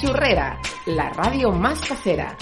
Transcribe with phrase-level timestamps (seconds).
[0.00, 2.38] Churrera, la radio más casera.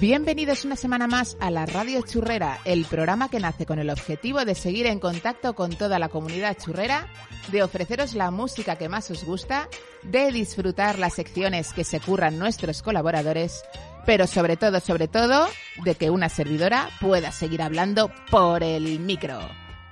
[0.00, 4.42] Bienvenidos una semana más a la Radio Churrera, el programa que nace con el objetivo
[4.46, 7.06] de seguir en contacto con toda la comunidad churrera,
[7.52, 9.68] de ofreceros la música que más os gusta,
[10.02, 13.64] de disfrutar las secciones que se curran nuestros colaboradores,
[14.06, 15.48] pero sobre todo, sobre todo,
[15.84, 19.38] de que una servidora pueda seguir hablando por el micro.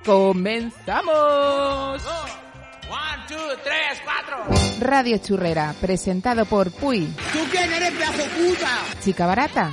[0.04, 1.12] ¡Comenzamos!
[2.86, 4.44] One, two, tres, cuatro.
[4.80, 9.00] Radio Churrera, presentado por Puy, ¿Tú quién eres, pedazo puta?
[9.02, 9.72] Chica Barata,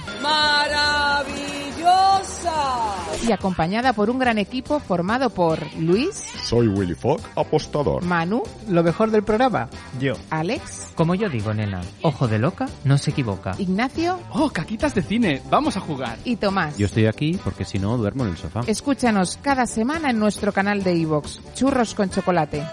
[1.83, 2.97] ¡Maravillosa!
[3.27, 8.03] y acompañada por un gran equipo formado por Luis, Soy Willy Fogg, apostador.
[8.03, 9.69] Manu, Lo mejor del programa,
[9.99, 10.13] yo.
[10.29, 13.51] Alex, Como yo digo, nena, ojo de loca no se equivoca.
[13.57, 15.41] Ignacio ¡Oh, caquitas de cine!
[15.49, 16.17] ¡Vamos a jugar!
[16.25, 16.77] y Tomás.
[16.77, 18.61] Yo estoy aquí porque si no duermo en el sofá.
[18.65, 22.63] Escúchanos cada semana en nuestro canal de iVoox, Churros con Chocolate.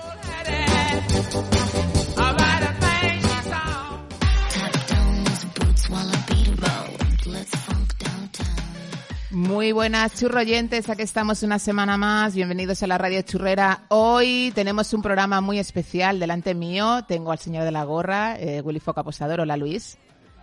[9.38, 13.84] Muy buenas churroyentes, aquí estamos una semana más, bienvenidos a la Radio Churrera.
[13.86, 18.60] Hoy tenemos un programa muy especial delante mío, tengo al señor de la gorra, eh,
[18.62, 19.96] Willy Foca Apostador, hola Luis.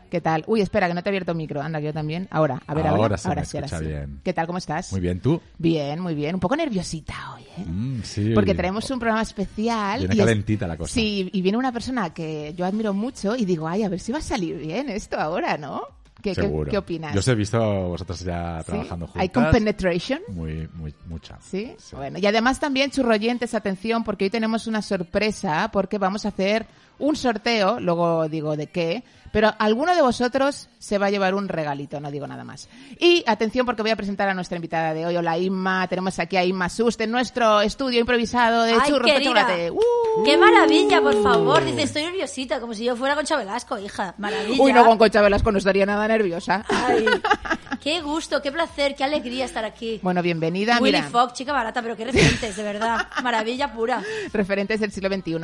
[0.09, 0.45] ¿Qué tal?
[0.47, 2.29] Uy, espera, que no te he abierto el micro, anda, yo también.
[2.31, 4.21] Ahora, a ver, Ahora se me ahora escucha ahora bien.
[4.23, 4.89] ¿Qué tal, cómo estás?
[4.93, 5.41] Muy bien, ¿tú?
[5.57, 6.35] Bien, muy bien.
[6.35, 7.65] Un poco nerviosita hoy, ¿eh?
[7.65, 8.31] Mm, sí.
[8.33, 9.99] Porque traemos un programa especial.
[9.99, 10.93] Viene y es- calentita la cosa.
[10.93, 14.13] Sí, y viene una persona que yo admiro mucho y digo, ay, a ver si
[14.13, 15.81] va a salir bien esto ahora, ¿no?
[16.25, 16.71] ¿Qué, qué- Seguro.
[16.71, 17.13] qué opinas?
[17.13, 18.65] Yo os he visto vosotros ya ¿Sí?
[18.71, 19.21] trabajando juntas.
[19.21, 20.21] ¿Hay compenetration?
[20.29, 21.37] Muy, muy, mucha.
[21.39, 21.75] ¿Sí?
[21.91, 26.65] Bueno, y además también, churroyentes, atención, porque hoy tenemos una sorpresa, porque vamos a hacer
[26.97, 29.03] un sorteo, luego digo de qué,
[29.33, 32.69] pero alguno de vosotros se va a llevar un regalito, no digo nada más.
[32.99, 36.37] Y atención, porque voy a presentar a nuestra invitada de hoy, hola Inma, tenemos aquí
[36.37, 39.71] a Inma Sust en nuestro estudio improvisado de Ay, churros chocolate.
[39.71, 40.23] ¡Uh!
[40.23, 41.65] ¡Qué maravilla, por favor!
[41.65, 44.15] Dice, estoy nerviosita, como si yo fuera Concha Velasco, hija.
[44.17, 44.63] Maravilla.
[44.63, 46.63] Uy, no, con Concha Velasco no estaría nada nerviosa.
[46.69, 47.05] Ay,
[47.85, 49.99] qué gusto, qué placer, qué alegría estar aquí.
[50.01, 51.07] Bueno, bienvenida, Willy mira.
[51.07, 53.07] Fogg, chica barata, pero qué referentes, de verdad.
[53.23, 54.01] Maravilla pura.
[54.33, 55.35] referentes del siglo XXI.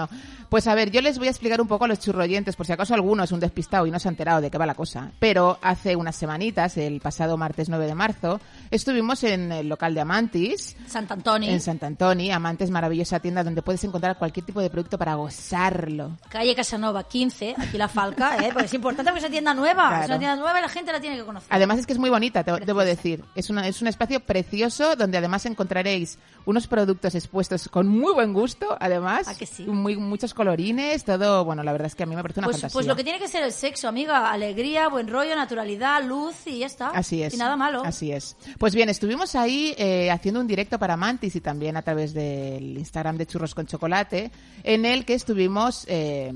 [0.50, 2.72] Pues a ver, yo les voy a explicar un poco a los churroyentes, por si
[2.72, 5.12] acaso alguno es un despistado y no se ha enterado de qué va la cosa.
[5.19, 8.41] Pero hace unas semanitas, el pasado martes 9 de marzo,
[8.72, 12.31] estuvimos en el local de Amantis, Sant Antoni, en Sant Antoni.
[12.31, 16.18] Amantes, maravillosa tienda donde puedes encontrar cualquier tipo de producto para gozarlo.
[16.28, 18.50] calle Casanova 15, aquí la Falca, ¿eh?
[18.51, 19.90] Porque es importante porque es una tienda nueva.
[19.90, 20.03] Claro.
[20.06, 21.47] Es una tienda nueva y la gente la tiene que conocer.
[21.51, 23.24] Además es que es muy bonita, te, debo decir.
[23.36, 28.34] Es, una- es un espacio precioso donde además encontraréis unos productos expuestos con muy buen
[28.34, 29.28] gusto, además.
[29.28, 29.64] ¿A que sí?
[29.66, 31.46] Muy, muchos colorines, todo.
[31.46, 32.74] Bueno, la verdad es que a mí me parece una Pues, fantasía.
[32.74, 34.31] pues lo que tiene que ser el sexo, amiga.
[34.31, 36.90] Alegría, buen rollo, naturalidad, luz y ya está.
[36.90, 37.34] Así es.
[37.34, 37.84] Y nada malo.
[37.86, 38.36] Así es.
[38.58, 42.78] Pues bien, estuvimos ahí eh, haciendo un directo para Mantis y también a través del
[42.78, 44.31] Instagram de Churros con Chocolate,
[44.63, 46.31] en el que estuvimos eh,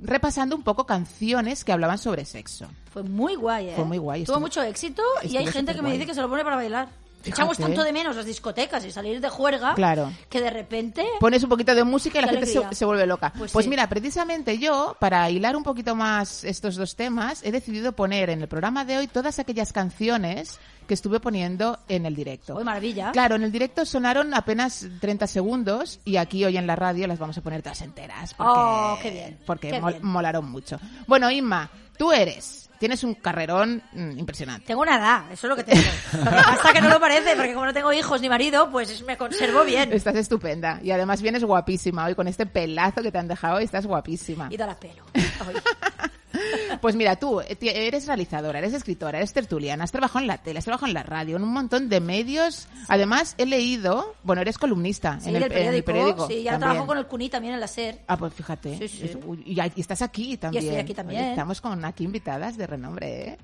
[0.00, 2.66] repasando un poco canciones que hablaban sobre sexo.
[2.92, 3.72] Fue muy guay, ¿eh?
[3.76, 6.20] Fue muy guay, Tuvo estuvo- mucho éxito y hay gente que me dice que se
[6.22, 6.88] lo pone para bailar.
[7.22, 7.40] Fíjate.
[7.42, 10.12] Echamos tanto de menos las discotecas y salir de juerga Claro.
[10.28, 11.04] que de repente...
[11.18, 13.32] Pones un poquito de música y la gente se, vuelve loca.
[13.36, 13.68] Pues Pues, sí.
[13.70, 18.42] mira, precisamente yo, para hilar un poquito más estos dos temas, he decidido poner en
[18.42, 22.56] el programa de hoy todas aquellas canciones que estuve poniendo en el directo.
[22.56, 23.12] ¡Uy, maravilla!
[23.12, 27.18] Claro, en el directo sonaron apenas 30 segundos y aquí hoy en la radio las
[27.18, 28.34] vamos a poner todas enteras.
[28.34, 30.04] Porque, Oh, qué bien, Porque qué mol- bien.
[30.06, 30.78] molaron mucho.
[31.06, 34.66] Bueno, Inma, tú eres, tienes un carrerón mm, impresionante.
[34.66, 35.82] Tengo una edad, eso es lo que tengo.
[36.12, 39.02] Lo que pasa que no lo parece, porque como no tengo hijos ni marido, pues
[39.02, 39.92] me conservo bien.
[39.92, 43.86] Estás estupenda y además vienes guapísima hoy con este pelazo que te han dejado, estás
[43.86, 44.48] guapísima.
[44.50, 45.04] Y da la pelo.
[45.14, 45.54] Ay.
[46.80, 50.58] Pues mira, tú eh, eres realizadora, eres escritora, eres tertuliana, has trabajado en la tele,
[50.58, 52.68] has trabajado en la radio, en un montón de medios.
[52.88, 56.26] Además, he leído, bueno, eres columnista Sí, en, el, periódico, en el periódico.
[56.28, 58.00] Sí, ya trabajo con el CUNY también en la SER.
[58.06, 58.76] Ah, pues fíjate.
[58.78, 59.10] Sí, sí.
[59.44, 60.64] Y, estás aquí también.
[60.64, 61.20] estoy aquí también.
[61.20, 63.38] Oye, estamos con aquí invitadas de renombre, ¿eh?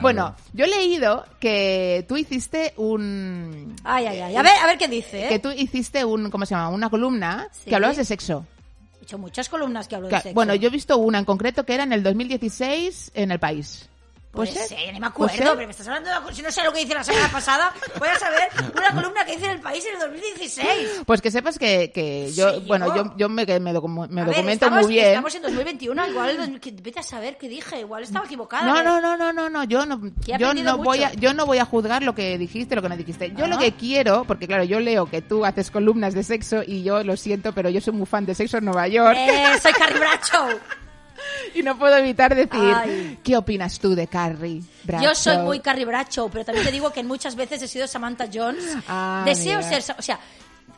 [0.00, 3.76] Bueno, yo he leído que tú hiciste un...
[3.84, 4.36] Ay, ay, ay.
[4.36, 5.28] A ver, a ver qué dice, ¿eh?
[5.28, 6.70] Que tú hiciste un, ¿cómo se llama?
[6.70, 7.68] Una columna Sí.
[7.68, 8.46] que hablabas de sexo.
[9.08, 10.34] He hecho muchas columnas que hablo Que- de sexo.
[10.34, 13.88] bueno, yo he visto una en concreto que era en el 2016 en El País.
[14.30, 14.92] Pues ¿Puede sí, ser?
[14.92, 15.44] ni me ¿Puede acuerdo, ser?
[15.54, 17.72] pero me estás hablando de la- Si no sé lo que hice la semana pasada,
[17.98, 18.42] voy a saber
[18.76, 21.02] una columna que hice en el país en el 2016.
[21.06, 24.26] Pues que sepas que, que yo, Sí, bueno, yo- yo, me, me, docu- me ver,
[24.34, 25.06] documento estamos, muy bien.
[25.08, 28.64] Estamos en 2021, igual el 2000 que- vete a saber qué dije, igual estaba equivocada.
[28.66, 28.84] No, ¿eh?
[28.84, 31.64] no, no, no, no, no, yo no, yo no voy a, yo no voy a
[31.64, 33.32] juzgar lo que dijiste, lo que no dijiste.
[33.34, 33.48] Yo Ah.
[33.48, 37.02] lo que quiero, porque claro, yo leo que tú haces columnas de sexo y yo
[37.02, 39.16] lo siento, pero yo soy muy fan de Sexo en Nueva York.
[39.18, 40.48] Eh, soy Carrie Bradshaw.
[41.54, 43.18] Y no puedo evitar decir, Ay.
[43.24, 45.08] ¿qué opinas tú de Carrie Bradshaw?
[45.08, 48.28] Yo soy muy Carrie Bradshaw, pero también te digo que muchas veces he sido Samantha
[48.32, 48.64] Jones.
[48.86, 49.80] Ah, Deseo mira.
[49.80, 50.18] ser, o sea,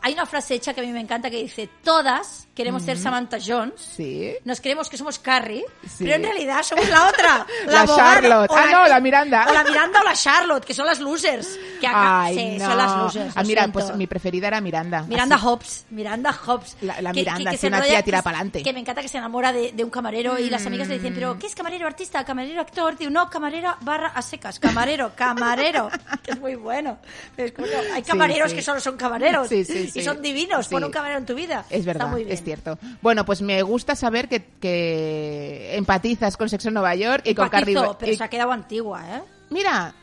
[0.03, 3.39] hay una frase hecha que a mí me encanta que dice, todas queremos ser Samantha
[3.45, 3.75] Jones.
[3.97, 4.35] Sí.
[4.45, 6.05] Nos creemos que somos Carrie, Sí.
[6.05, 7.47] pero en realidad somos la otra.
[7.67, 8.51] La abogada, Charlotte.
[8.55, 9.47] Ah, no, la Miranda.
[9.49, 11.59] O la Miranda o la Charlotte, que son las losers.
[11.81, 12.67] Que acá, Ay, sí, no.
[12.69, 13.33] son las losers.
[13.37, 13.79] Ah, mira, siento.
[13.81, 15.03] pues mi preferida era Miranda.
[15.05, 16.77] Miranda Así- Hobbs, Miranda Hobbs.
[16.83, 18.63] La- la Que- Miranda, que, sí, se una tía tira que- pa'lante.
[18.63, 21.15] Que me encanta que se enamora de, de un camarero y las amigas le dicen,
[21.15, 22.25] pero ¿qué es camarero artista?
[22.25, 22.97] ¿Camarero actor?
[22.99, 24.59] Digo, no, camarero barra a secas.
[24.59, 25.89] Camarero, camarero.
[26.23, 26.99] que es muy bueno.
[27.39, 30.01] Es como, hay camareros que solo son camareros Sí, sí, sí.
[30.01, 30.67] y son divinos.
[30.67, 30.73] Sí.
[30.73, 31.65] Pon un camarero en tu vida.
[31.71, 32.35] Es Está verdad, muy bien.
[32.35, 32.79] es cierto.
[33.03, 37.49] Bueno, pues me gusta saber que, que empatizas con Sexo en Nueva York y con
[37.49, 39.23] Carrie pero y- se ha quedado antigua, ¿eh?
[39.51, 39.95] Mira,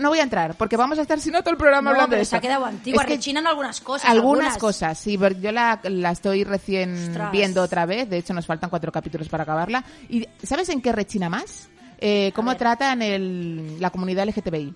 [0.00, 2.10] no voy a entrar porque vamos a estar si no todo el programa No, hablando
[2.10, 3.02] pero de se ha quedado antigua.
[3.02, 4.10] Es que Rechinan algunas cosas.
[4.10, 7.30] algunas cosas, sí, yo la, la estoy recién Ostras.
[7.32, 8.08] viendo otra vez.
[8.08, 9.84] De hecho, nos faltan cuatro capítulos para acabarla.
[10.08, 11.68] ¿Y sabes en qué rechina más?
[12.04, 14.74] Eh, cómo tratan el, la comunidad LGTBI.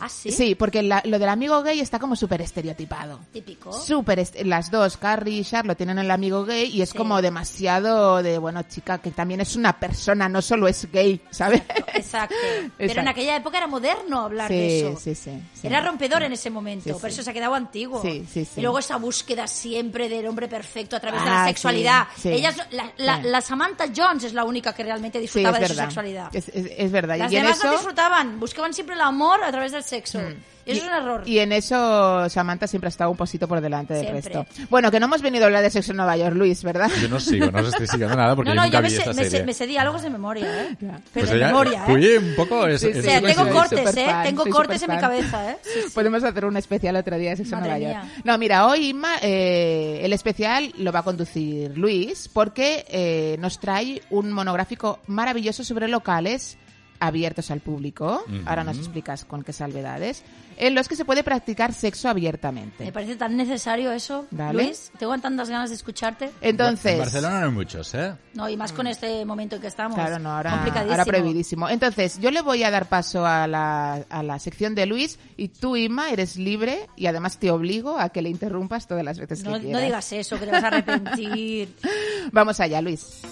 [0.00, 0.30] Ah, sí.
[0.30, 3.20] Sí, porque la- lo del amigo gay está como súper estereotipado.
[3.32, 3.72] Típico.
[3.72, 6.98] Súper, est- las dos, Carrie y Charlotte, tienen el amigo gay y es Sí.
[6.98, 11.62] como demasiado de, bueno, chica, que también es una persona, no solo es gay, ¿sabes?
[11.94, 12.34] Exacto.
[12.78, 14.98] Pero en aquella época era moderno hablar de eso.
[15.00, 15.30] sí, sí,
[15.60, 15.66] sí.
[15.66, 18.02] Era rompedor en ese momento, por eso se ha quedado antiguo.
[18.02, 18.52] Sí, sí, sí.
[18.56, 22.06] Y luego esa búsqueda siempre del hombre perfecto a través de Ah, la sexualidad.
[22.16, 22.28] sí, sí.
[22.30, 22.56] Ella es-
[22.98, 25.84] la, la- Samantha Jones es la única que realmente disfrutaba de su verdad.
[25.84, 26.34] sexualidad.
[26.34, 27.18] Es, es- es verdad.
[27.18, 30.20] Las y demás eso, no disfrutaban, buscaban siempre el amor a través del sexo.
[30.66, 31.22] Y eso es un error.
[31.28, 34.32] Y en eso Samantha siempre ha estado un posito por delante del Siempre.
[34.32, 34.46] resto.
[34.70, 36.90] Bueno, que no hemos venido a hablar de sexo en Nueva York, Luis, ¿verdad?
[37.02, 38.88] Yo no sigo, no os estoy siguiendo nada porque no, yo no, nunca yo me
[38.88, 39.44] vi sé, esta me, sé, serie.
[39.46, 40.76] me sé diálogos de memoria, ¿eh?
[40.80, 42.18] Pero Pues de ella- memoria, ¿eh?
[42.18, 43.86] un poco es, Sí, sí, tengo cortes, ¿eh?
[43.90, 45.56] superfan, Tengo cortes en mi cabeza, ¿eh?
[45.60, 45.90] Sí, sí.
[45.94, 47.96] Podemos hacer un especial otro día de Sexo en Nueva York.
[48.24, 53.60] No, mira, hoy Inma, eh, el especial lo va a conducir Luis porque eh, nos
[53.60, 56.56] trae un monográfico maravilloso sobre locales
[57.00, 58.22] abiertos al público.
[58.46, 60.22] Ahora nos explicas con qué salvedades.
[60.56, 62.84] En los que se puede practicar sexo abiertamente.
[62.84, 64.62] Me parece tan necesario eso, Dale.
[64.64, 64.92] Luis.
[64.98, 66.30] Tengo tantas ganas de escucharte.
[66.40, 68.14] Entonces, En Barcelona no hay muchos, ¿eh?
[68.34, 69.96] No, y más con este momento en que estamos.
[69.96, 70.92] Claro, no, ahora, Complicadísimo.
[70.92, 71.68] ahora prohibidísimo.
[71.68, 75.48] Entonces, yo le voy a dar paso a la, a la sección de Luis y
[75.48, 79.42] tú, Inma, eres libre y además te obligo a que le interrumpas todas las veces
[79.42, 79.82] No, que no quieras.
[79.82, 81.74] digas eso, que te vas a arrepentir.
[82.32, 83.22] Vamos allá, Luis.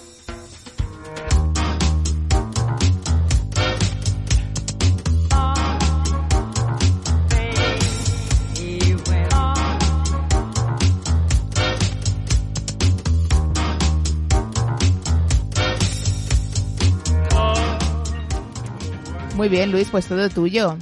[19.35, 20.77] Muy bien, Luis, pues todo tuyo.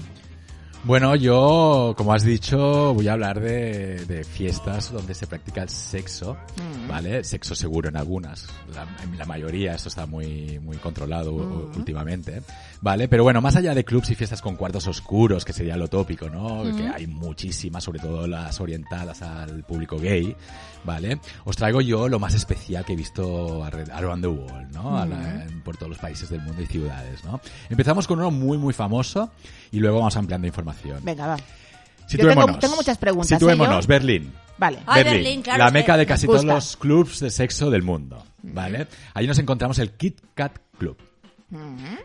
[0.84, 5.70] Bueno, yo, como has dicho, voy a hablar de, de fiestas donde se practica el
[5.70, 6.38] sexo,
[6.88, 7.24] ¿vale?
[7.24, 8.48] Sexo seguro en algunas.
[8.74, 12.42] La, en la mayoría esto está muy, muy controlado u- últimamente,
[12.82, 13.08] ¿vale?
[13.08, 16.32] Pero bueno, más allá de clubs y fiestas con cuartos oscuros, que sería lo tópico,
[16.32, 16.64] ¿no?
[16.76, 20.36] Que hay muchísimas, sobre todo las orientadas al público gay,
[20.84, 21.20] ¿vale?
[21.46, 24.98] Os traigo yo lo más especial que he visto around the world, ¿no?
[24.98, 27.40] A la- en- por todos los países del mundo y ciudades, ¿no?
[27.70, 29.30] Empezamos con uno muy, muy famoso
[29.72, 30.71] y luego vamos ampliando información.
[31.04, 31.38] Venga, va.
[32.08, 32.46] Situémonos.
[32.46, 33.88] tengo- tengo muchas preguntas, Situémonos, ¿eh, yo?
[33.88, 34.34] Berlín.
[34.58, 34.80] Vale.
[34.86, 38.88] Ah, Berlín, claro, la meca de casi todos los clubs de sexo del mundo, ¿vale?
[39.14, 40.98] Allí nos encontramos el Kit Kat Club.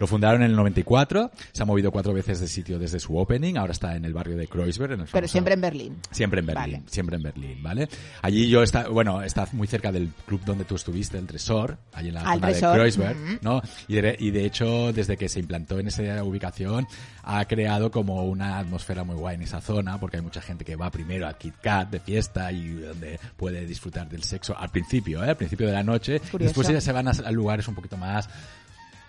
[0.01, 3.57] Lo fundaron en el 94, se ha movido cuatro veces de sitio desde su opening,
[3.57, 4.93] ahora está en el barrio de Kreuzberg.
[4.93, 5.97] En el Pero siempre en Berlín.
[6.11, 6.83] Siempre en Berlín, Vale.
[6.87, 7.89] siempre en Berlín, ¿vale?
[8.23, 12.09] Allí yo está, bueno, está muy cerca del club donde tú estuviste, el Tresor, allí
[12.09, 13.17] en la Ah, zona Tresor, de Kreuzberg.
[13.43, 13.63] ¿no?
[13.89, 16.87] Y de, y de hecho, desde que se implantó en esa ubicación,
[17.23, 20.77] ha creado como una atmósfera muy guay en esa zona, porque hay mucha gente que
[20.77, 25.25] va primero al Kit Kat de fiesta y donde puede disfrutar del sexo al principio,
[25.25, 25.31] ¿eh?
[25.31, 26.21] Al principio de la noche.
[26.21, 26.39] Curioso.
[26.49, 28.29] Después ya se van a, a lugares un poquito más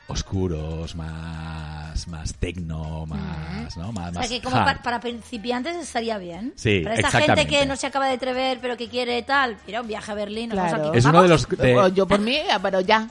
[0.07, 3.91] oscuros, más, más tecno, más, ¿no?
[3.91, 6.53] Más, O sea, más que como para, para principiantes estaría bien.
[6.55, 7.41] Sí, Para esa exactamente.
[7.41, 10.15] gente que no se acaba de atrever, pero que quiere tal, mira, un viaje a
[10.15, 10.49] Berlín.
[10.49, 10.89] Claro.
[10.89, 10.97] aquí.
[10.97, 13.07] Es uno de los de- Yo por mí, pero ya.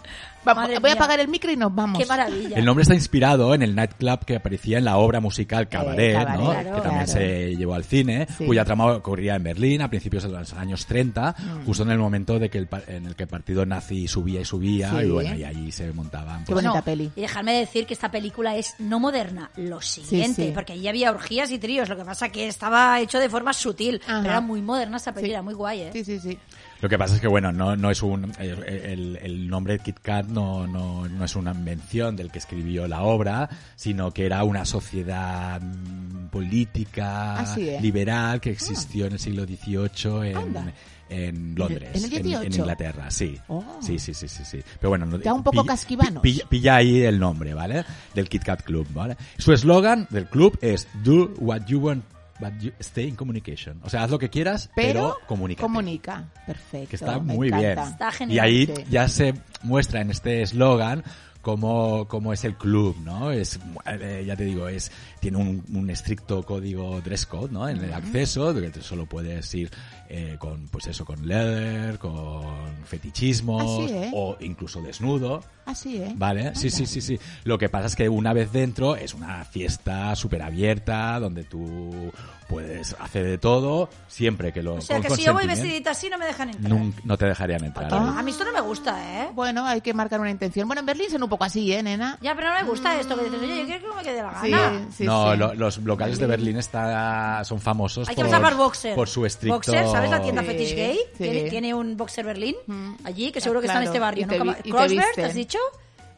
[0.46, 0.92] Vamos, voy a mía.
[0.94, 1.98] apagar el micro y nos vamos.
[1.98, 2.56] Qué maravilla.
[2.56, 6.40] El nombre está inspirado en el nightclub que aparecía en la obra musical Cabaret, Cabaret,
[6.40, 6.50] ¿no?
[6.50, 7.20] claro, que también claro.
[7.20, 8.46] se llevó al cine, Sí.
[8.46, 11.64] cuya trama ocurría en Berlín a principios de los años 30, Mm.
[11.66, 14.44] justo en el momento de que el, en el que el partido nazi subía y
[14.44, 15.06] subía, Sí.
[15.06, 16.44] y bueno, y ahí se montaban.
[16.44, 17.10] Qué pues, bonita No, peli.
[17.16, 20.52] Y dejarme decir que esta película es no moderna, lo siguiente, sí.
[20.54, 24.00] porque allí había orgías y tríos, lo que pasa que estaba hecho de forma sutil,
[24.04, 24.18] Ajá.
[24.20, 25.44] pero era muy moderna esta película, Sí.
[25.44, 25.90] muy guay, ¿eh?
[25.92, 26.38] Sí, sí, sí.
[26.80, 28.32] Lo que pasa es que, bueno, no, no es un.
[28.38, 32.86] El, el- el nombre Kit Kat no, no, no es una invención del que escribió
[32.86, 39.18] la obra, sino que era una sociedad mm, política Ah, liberal que existió en el
[39.18, 40.72] siglo XVIII en, Anda.
[41.08, 42.42] en Londres, en el 18?
[42.46, 43.38] en Inglaterra, sí.
[43.48, 43.64] Oh.
[43.80, 44.60] Sí, sí, sí, sí, sí.
[44.78, 46.22] Pero bueno, no- Da un poco casquivanos.
[46.22, 47.84] Pilla, pilla ahí el nombre, ¿vale?
[48.14, 49.16] Del Kit Kat Club, ¿vale?
[49.38, 52.04] Su eslogan del club es Do what you want,
[52.40, 53.80] but you stay in communication.
[53.84, 55.62] O sea, haz lo que quieras, pero, Pero comunica.
[55.62, 56.24] comunica.
[56.46, 56.88] Perfecto.
[56.90, 57.78] Que está muy bien.
[57.78, 58.36] Está genial.
[58.36, 58.84] Y ahí Sí.
[58.90, 61.02] ya se muestra en este eslogan
[61.46, 63.30] cómo, cómo es el club, ¿no?
[63.30, 67.68] Es, eh, ya te digo, es, tiene un, un estricto código dress code, ¿no?
[67.68, 69.70] En el acceso, de que solo puedes ir
[70.08, 72.44] eh, con, pues eso, con leather, con
[72.84, 74.10] fetichismos, ¿eh?
[74.12, 75.44] o incluso desnudo.
[75.66, 76.12] Así, ¿eh?
[76.16, 77.16] Vale, sí, sí, sí, sí.
[77.44, 82.10] Lo que pasa es que una vez dentro es una fiesta súper abierta donde tú
[82.48, 85.90] puedes hacer de todo siempre que lo O sea, con que si yo voy vestidita
[85.90, 86.72] así no me dejan entrar.
[86.72, 87.88] Nun- no te dejarían entrar.
[87.92, 88.14] Ah.
[88.18, 89.30] A mí esto no me gusta, ¿eh?
[89.34, 90.68] Bueno, hay que marcar una intención.
[90.68, 92.18] Bueno, en Berlín son un poco así, ¿eh, nena?
[92.20, 94.40] Ya, pero no me gusta esto que dices, oye, yo quiero que me quede la
[94.42, 94.86] Sí, gana.
[94.96, 95.38] sí, no, sí.
[95.38, 98.94] lo- los locales de Berlín está, son famosos Hay que por, usar boxer.
[98.94, 99.54] por su estricto...
[99.56, 100.96] Boxer, ¿sabes la tienda Sí, Fetish Gay?
[100.96, 101.18] sí.
[101.18, 102.56] Tiene, tiene un boxer Berlín
[103.04, 104.26] allí, que seguro que está en este barrio.
[104.26, 104.32] ¿no?
[104.32, 105.24] te Como- vi- y te ¿Kreuzberg, visten.
[105.24, 105.58] has dicho?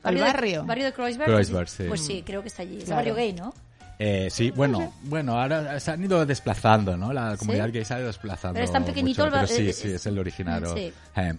[0.04, 0.64] ¿El de- barrio?
[0.64, 0.92] barrio de.
[0.92, 1.84] Kreuzberg, sí.
[1.88, 2.76] Pues sí, creo que está allí.
[2.76, 2.96] Es el Claro.
[2.98, 3.52] barrio gay, ¿no?
[4.00, 7.12] Eh, sí, bueno, bueno, ahora se han ido desplazando, ¿no?
[7.12, 8.54] La comunidad gay se ha ido desplazando.
[8.54, 10.72] Pero es tan pequeñito mucho, el bar- pero sí, eh, sí, es el originario.
[10.72, 10.92] sí.
[11.16, 11.34] Eh.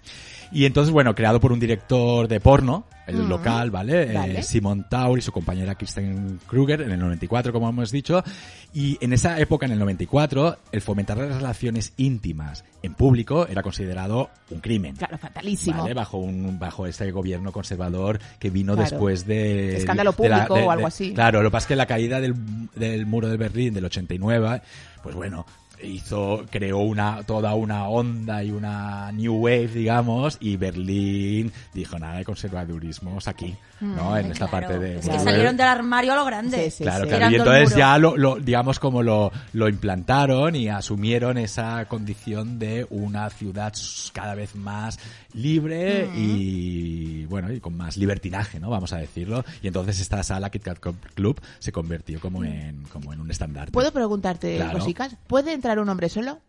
[0.52, 4.04] Y entonces, bueno, creado por un director de porno, el local, ¿vale?
[4.04, 4.44] Eh, Vale.
[4.44, 8.24] Simon Taur y su compañera Kristen Kruger en el 94, como hemos dicho.
[8.72, 13.64] Y en esa época, en el 94, el fomentar las relaciones íntimas en público era
[13.64, 14.96] considerado un crimen.
[14.96, 15.82] Claro, fatalísimo.
[15.82, 15.96] ¿vale?
[15.96, 18.90] Bajo un bajo ese gobierno conservador que vino Claro.
[18.92, 21.14] después de Escándalo de la- público o algo así.
[21.14, 22.36] Claro, lo que pasa es que la caída del,
[22.76, 24.62] del muro de Berlín del 89,
[25.02, 25.48] pues bueno,
[25.84, 32.18] hizo creó una toda una onda y una new wave, digamos, y Berlín dijo nada
[32.18, 34.18] de conservadurismos aquí, ¿no?
[34.18, 36.66] en esta Mm, Claro, parte de Es que salieron del armario a lo grande.
[36.66, 37.10] Sí, sí, Claro, sí.
[37.10, 37.32] claro.
[37.32, 42.86] Y entonces ya lo, lo- digamos, como lo, lo implantaron y asumieron esa condición de
[42.90, 43.74] una ciudad
[44.14, 45.00] cada vez más
[45.34, 48.70] libre y, bueno, y con más libertinaje, ¿no?
[48.70, 49.44] Vamos a decirlo.
[49.62, 50.80] Y entonces esta sala, Kit Kat
[51.16, 53.72] Club, se convirtió como en, como en un estandarte.
[53.72, 54.80] ¿Puedo preguntarte Claro.
[54.80, 55.16] cositas?
[55.28, 56.40] ¿Puede entrar un hombre solo?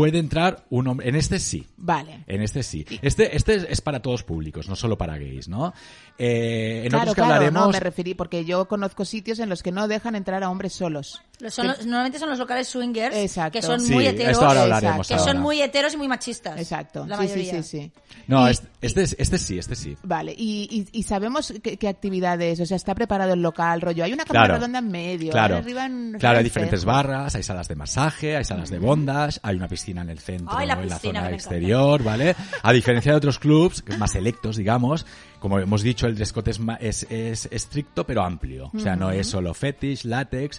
[0.00, 1.66] Puede entrar un hombre, en este sí.
[1.76, 2.24] Vale.
[2.26, 2.86] En este sí.
[3.02, 5.74] Este, este es para todos públicos, no solo para gays, ¿no?
[6.16, 7.66] Eh, en claro, otros que claro, hablaremos.
[7.66, 10.72] no, me referí porque yo conozco sitios en los que no dejan entrar a hombres
[10.72, 11.20] solos.
[11.40, 13.52] Los- son los- normalmente son los locales swingers, Exacto.
[13.52, 14.32] que son Sí, muy heteros.
[14.32, 16.58] esto ahora hablaremos Que son muy heteros y muy machistas.
[16.58, 17.06] Exacto.
[17.06, 17.62] La sí, sí, mayoría.
[17.62, 17.92] sí, sí.
[18.26, 19.96] No, Y- este, este, es- este sí, este sí.
[20.02, 24.04] Vale, y, y, y sabemos qué, qué actividades, o sea, está preparado el local, rollo.
[24.04, 24.58] Hay una cámara Claro.
[24.60, 28.44] redonda en medio, Claro, arriba en claro, hay diferentes barras, hay salas de masaje, hay
[28.44, 32.02] salas de bondage, hay una piscina en el centro, Ay, la en la zona exterior,
[32.02, 32.36] ¿vale?
[32.62, 35.06] A diferencia de otros clubs más selectos, digamos,
[35.38, 38.70] como hemos dicho, el dress code es, ma- es, es estricto pero amplio.
[38.74, 40.58] O sea, no es solo fetish, látex,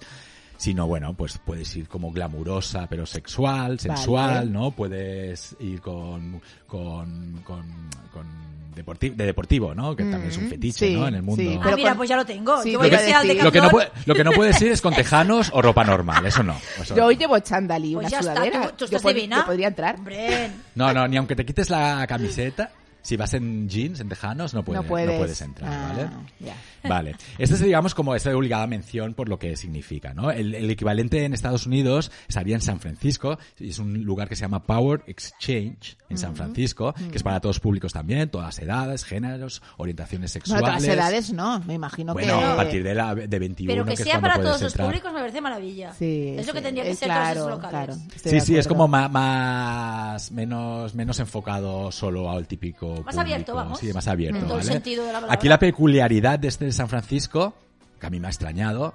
[0.61, 4.51] sino bueno, pues puedes ir como glamurosa pero sexual, sensual, Vale.
[4.51, 4.69] ¿no?
[4.69, 8.27] Puedes ir con, con, con, con
[8.75, 9.95] deporti- de deportivo, ¿no?
[9.95, 11.07] Que también es un fetiche, sí, ¿no?
[11.07, 11.41] En el mundo.
[11.41, 12.61] sí, Ah, Pero mira, pues ya lo tengo.
[12.61, 13.27] Sí, lo voy que- a decir al sí.
[13.29, 13.45] Decathlon.
[13.47, 16.23] Lo que, no puede, lo que no puedes ir es con tejanos o ropa normal,
[16.27, 16.55] eso no.
[16.79, 17.07] eso Yo no.
[17.07, 18.61] hoy llevo chándal y Pues una está, sudadera.
[18.67, 19.95] tú, yo, estás pod- yo podría entrar.
[19.95, 22.69] Hombre, No, no, ni aunque te quites la camiseta,
[23.01, 25.41] si vas en jeans, en tejanos, no puedes, no puedes.
[25.41, 26.09] entrar, Ah, ¿vale?
[26.39, 26.55] ya.
[26.87, 27.15] Vale.
[27.37, 30.31] Este es, digamos, como esta obligada mención por lo que significa, ¿no?
[30.31, 34.35] El, el equivalente en Estados Unidos estaría en San Francisco, y es un lugar que
[34.35, 39.03] se llama Power Exchange en San Francisco, que es para todos públicos también, todas edades,
[39.05, 40.65] géneros, orientaciones Bueno, sexuales.
[40.65, 42.43] todas las edades no, me imagino Bueno, que...
[42.45, 44.87] a partir de, la, de 21, pero que, es sea para puedes todos los entrar.
[44.87, 45.93] públicos me parece maravilla.
[45.93, 47.97] Sí, es lo que sí, tendría que eh, ser claro, todos esos locales.
[47.97, 48.39] claro.
[48.39, 53.79] Sí, sí, es como ma- más, menos, menos enfocado solo al típico Más abierto, vamos.
[53.79, 54.73] Sí, más abierto, En todo el ¿vale?
[54.73, 55.33] sentido de la palabra.
[55.35, 57.53] Aquí la peculiaridad de este de San Francisco,
[57.99, 58.93] que a mí me ha extrañado,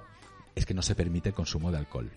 [0.55, 2.09] es que no se permite el consumo de alcohol.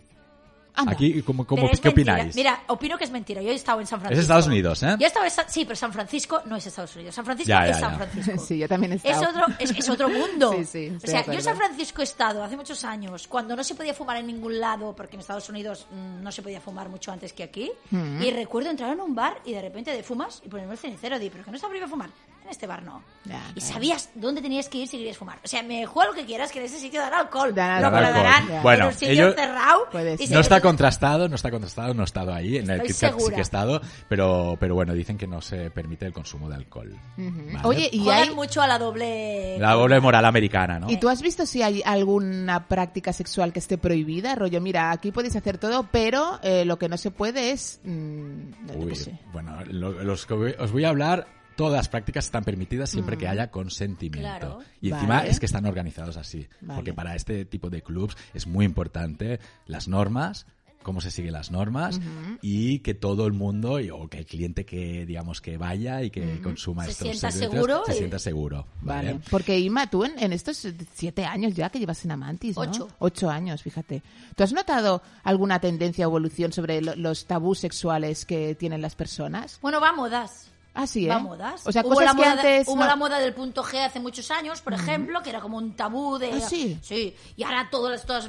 [0.75, 0.93] Anda.
[0.93, 2.15] Aquí, ¿cómo, cómo- es ¿qué mentira.
[2.15, 2.35] opináis?
[2.37, 3.43] Mira, opino que es mentira.
[3.43, 4.19] Yo he estado en San Francisco.
[4.21, 4.97] Es Estados Unidos, ¿eh?
[4.99, 7.15] Yo he estado en Sa- Sí, pero San Francisco no es Estados Unidos.
[7.15, 7.97] San Francisco Ya, ya, es San.
[7.97, 8.39] Francisco.
[8.47, 9.31] Sí, yo también he Es estado.
[9.31, 10.53] otro, es, es otro mundo.
[10.59, 11.43] Sí, sí, o sea, yo en.
[11.43, 14.95] San Francisco he estado hace muchos años, cuando no se podía fumar en ningún lado,
[14.95, 17.71] porque en Estados Unidos mm, no se podía fumar mucho antes que aquí.
[17.91, 18.23] Mm.
[18.23, 21.19] Y recuerdo entrar en un bar y de repente de fumas y ponerme el cenicero.
[21.19, 22.11] Digo, ¿pero que no está prohibido fumar?
[22.45, 23.03] En este bar no.
[23.27, 23.75] Ya, y claro.
[23.75, 25.39] sabías dónde tenías que ir si querías fumar.
[25.45, 27.55] O sea, me juega lo que quieras, que en ese sitio dan alcohol.
[27.55, 28.03] Dan Lo alcohol.
[28.05, 28.63] que lo darán Ya.
[28.63, 29.81] Bueno, en un sitio ellos- cerrado.
[30.19, 32.57] Y No está contrastado, no está contrastado, no he estado ahí.
[32.57, 35.41] En el Estoy Kit Kat sí que he estado, pero, pero bueno, dicen que no
[35.43, 36.97] se permite el consumo de alcohol.
[37.17, 37.61] ¿vale?
[37.65, 38.35] Oye, y Juegan hay...
[38.35, 39.57] mucho a la doble...
[39.59, 40.91] La doble moral americana, ¿no?
[40.91, 44.35] ¿Y tú has visto si hay alguna práctica sexual que esté prohibida?
[44.35, 47.81] Rollo, mira, aquí podéis hacer todo, pero eh, lo que no se puede es...
[47.85, 48.41] mm,
[48.77, 49.19] Uy, sé.
[49.33, 51.27] bueno, lo- los que voy- os voy a hablar,
[51.61, 54.21] todas las prácticas están permitidas siempre que haya consentimiento.
[54.39, 54.59] Claro.
[54.81, 55.31] Y encima Vale.
[55.31, 56.47] es que están organizados así.
[56.61, 56.77] Vale.
[56.77, 60.47] Porque para este tipo de clubs es muy importante las normas
[60.83, 62.01] cómo se siguen las normas
[62.41, 66.41] y que todo el mundo o que el cliente que digamos que vaya y que
[66.41, 68.67] consuma Se estos sienta servicios seguro se y- sienta seguro.
[68.81, 69.13] ¿vale?
[69.13, 69.21] Vale.
[69.31, 72.63] Porque Ima, tú en, en estos siete años ya que llevas en Amantis, ¿no?
[72.63, 72.89] Ocho.
[72.99, 74.03] Ocho años, fíjate.
[74.35, 78.95] ¿Tú has notado alguna tendencia o evolución sobre lo- los tabús sexuales que tienen las
[78.95, 79.59] personas?
[79.61, 80.50] Bueno, va a modas.
[80.75, 81.09] Ah, sí, ¿eh?
[81.09, 81.67] Va a modas.
[81.67, 83.85] O sea, hubo cosas la que moda de- hubo no- la moda del punto G
[83.85, 86.33] hace muchos años, por ejemplo, que era como un tabú de...
[86.35, 86.79] Ah, sí.
[86.83, 87.15] Sí.
[87.37, 88.29] Y ahora todas, todas.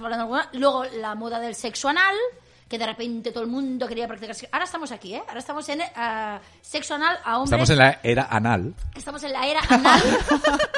[0.53, 2.15] Luego la moda del sexo anal,
[2.71, 4.49] que de repente todo el mundo quería practicar sexo.
[4.53, 5.21] Ahora estamos aquí, ¿eh?
[5.27, 7.51] Ahora estamos en eh, sexo anal a hombres...
[7.51, 8.73] Estamos en la era anal.
[8.95, 10.01] Estamos en la era anal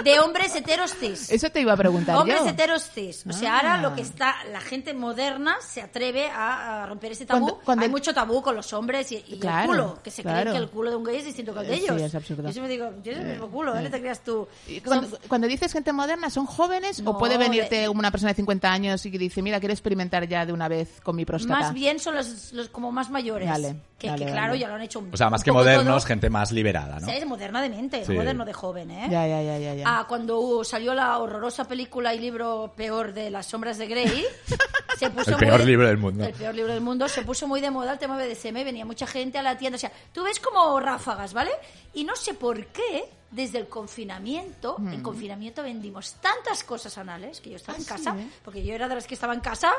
[0.03, 1.29] de hombres heteros cis.
[1.31, 2.47] Eso te iba a preguntar Hombres yo.
[2.49, 3.23] heteros cis.
[3.27, 3.57] O sea, Ah.
[3.57, 7.41] ahora lo que está, la gente moderna se atreve a, a romper ese tabú.
[7.45, 10.09] Cuando- cuando Hay el- mucho tabú con los hombres y, y Claro, el culo, que
[10.09, 10.39] se claro.
[10.41, 12.01] creen que el culo de un gay es distinto que el de Eh, sí, ellos.
[12.01, 12.43] es absurdo.
[12.47, 13.83] Yo siempre digo, tienes el mismo culo, ¿eh?
[13.83, 14.47] No te creas tú.
[14.67, 18.31] Son- Cuando, cuando dices gente moderna, ¿son jóvenes No, o puede venirte de- una persona
[18.31, 21.25] de 50 años y que dice, mira, quiero experimentar ya de una vez con mi
[21.25, 21.59] próstata?
[21.59, 23.47] más bien son los, los como más mayores.
[23.49, 24.59] Vale, que, vale, que claro, vale.
[24.59, 26.07] ya lo han hecho un O sea, más un que modernos, todo.
[26.07, 27.07] gente más liberada, ¿no?
[27.07, 28.11] Sí, es moderna de mente, Sí.
[28.11, 29.07] no moderno de joven, ¿eh?
[29.09, 29.73] Ya, ya, ya, ya.
[29.75, 29.83] ya.
[29.85, 34.25] Ah, cuando uh, salió la horrorosa película y libro peor de Las sombras de Grey,
[34.97, 36.23] se puso El peor muy- libro del mundo.
[36.25, 38.85] El peor libro del mundo, se puso muy de moda el tema BDSM, y venía
[38.85, 41.51] mucha gente a la tienda, o sea, tú ves como ráfagas, ¿vale?
[41.93, 47.49] Y no sé por qué, desde el confinamiento, en confinamiento vendimos tantas cosas anales, que
[47.49, 47.87] yo estaba en Mm.
[47.87, 48.31] Ah, casa, sí.
[48.45, 49.71] porque yo era de las que estaba en casa,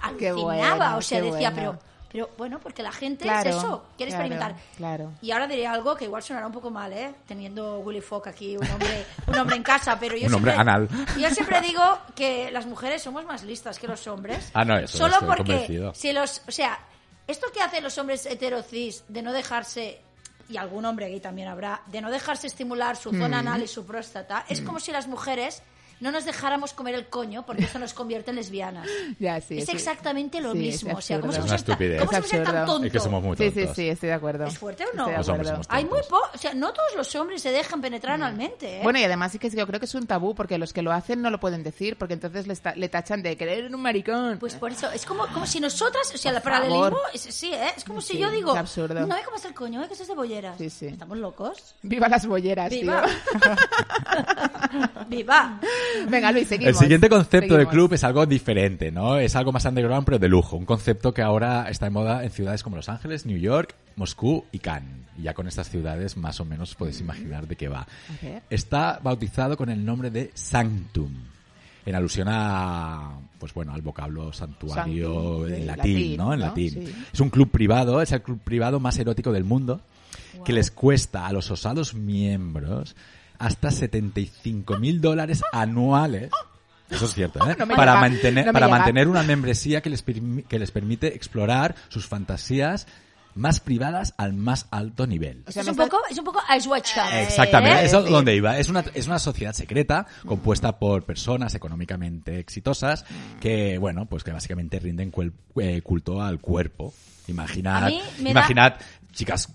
[0.00, 1.78] alucinaba, bueno, o sea, decía, bueno.
[1.78, 1.94] pero...
[2.14, 4.62] Pero bueno, porque la gente Claro, es eso, quiere claro, experimentar.
[4.76, 5.10] claro.
[5.20, 7.12] Y ahora diré algo que igual sonará un poco mal, ¿eh?
[7.26, 10.72] Teniendo Willy Fogg aquí, un hombre, un hombre en casa, pero yo Un hombre siempre,
[10.72, 10.88] anal.
[11.18, 11.82] yo siempre digo
[12.14, 14.48] que las mujeres somos más listas que los hombres.
[14.54, 15.92] Ah, no, eso Solo estoy porque convencido.
[15.92, 16.78] si los, o sea,
[17.26, 20.00] esto que hacen los hombres heterocis de no dejarse
[20.48, 23.20] y algún hombre gay también habrá, de no dejarse estimular su Mm.
[23.20, 25.62] zona anal y su próstata, es como si las mujeres
[26.04, 28.86] no nos dejáramos comer el coño porque eso nos convierte en lesbianas.
[29.18, 29.72] Ya, sí, es sí.
[29.72, 30.98] exactamente lo Sí, es mismo.
[30.98, 32.04] O sea, ¿cómo Es una estupidez.
[32.04, 32.84] cómo Es tan tonto?
[32.86, 33.68] Es que somos muy Sí, tontos.
[33.70, 34.44] sí, sí, estoy de acuerdo.
[34.44, 35.10] ¿Es fuerte o no?
[35.10, 38.14] Los hombres somos Hay muy po o sea, no todos los hombres se dejan penetrar
[38.16, 38.80] analmente, ¿eh?
[38.82, 40.92] Bueno, y además sí que yo creo que es un tabú porque los que lo
[40.92, 44.38] hacen no lo pueden decir porque entonces le, tachan de querer un maricón.
[44.38, 47.52] Pues por eso, es como, como si nosotras, o sea, Por el paralelismo, es, sí,
[47.54, 47.68] ¿eh?
[47.76, 49.00] Es como si Sí, yo digo, es absurdo.
[49.06, 49.88] no me comas el coño, ¿eh?
[49.88, 50.58] Que eso es de bolleras.
[50.58, 50.86] Sí, sí.
[50.86, 51.74] ¿Estamos locos?
[51.82, 53.04] Viva las bolleras, ¡Viva!
[53.06, 53.50] tío.
[55.08, 55.60] ¡Viva!
[56.08, 56.74] Venga, Luis, seguimos.
[56.74, 57.72] El siguiente concepto Seguimos.
[57.72, 59.18] club es algo diferente, ¿no?
[59.18, 60.56] Es algo más underground, pero de lujo.
[60.56, 64.44] Un concepto que ahora está de moda en ciudades como Los Ángeles, New York, Moscú
[64.52, 65.04] y Cannes.
[65.18, 67.86] Y ya con estas ciudades más o menos podéis imaginar de qué va.
[68.50, 71.12] Está bautizado con el nombre de Sanctum.
[71.86, 76.32] En alusión a, pues bueno, al vocablo santuario Sanctum, en de latín, latín, ¿no?
[76.32, 76.46] En ¿no?
[76.46, 76.70] latín.
[76.70, 76.94] Sí.
[77.12, 79.82] Es un club privado, es el club privado más erótico del mundo,
[80.46, 82.96] que les cuesta a los osados miembros
[83.38, 86.30] hasta 75 mil dólares anuales.
[86.90, 87.56] Eso es cierto, ¿eh?
[87.58, 88.78] No para llega, mantener, no para llega.
[88.78, 92.86] mantener una membresía que les, permi- que les permite explorar sus fantasías
[93.36, 95.42] más privadas al más alto nivel.
[95.48, 97.06] O sea, es, un poco, es un poco Ice Watch Club.
[97.14, 97.86] Exactamente, ¿eh?
[97.86, 98.56] eso es donde iba.
[98.58, 103.04] Es una, es una sociedad secreta compuesta por personas económicamente exitosas
[103.40, 106.94] que, bueno, pues que básicamente rinden cuel- eh, culto al cuerpo.
[107.26, 108.74] Imaginad, imaginad
[109.12, 109.48] chicas,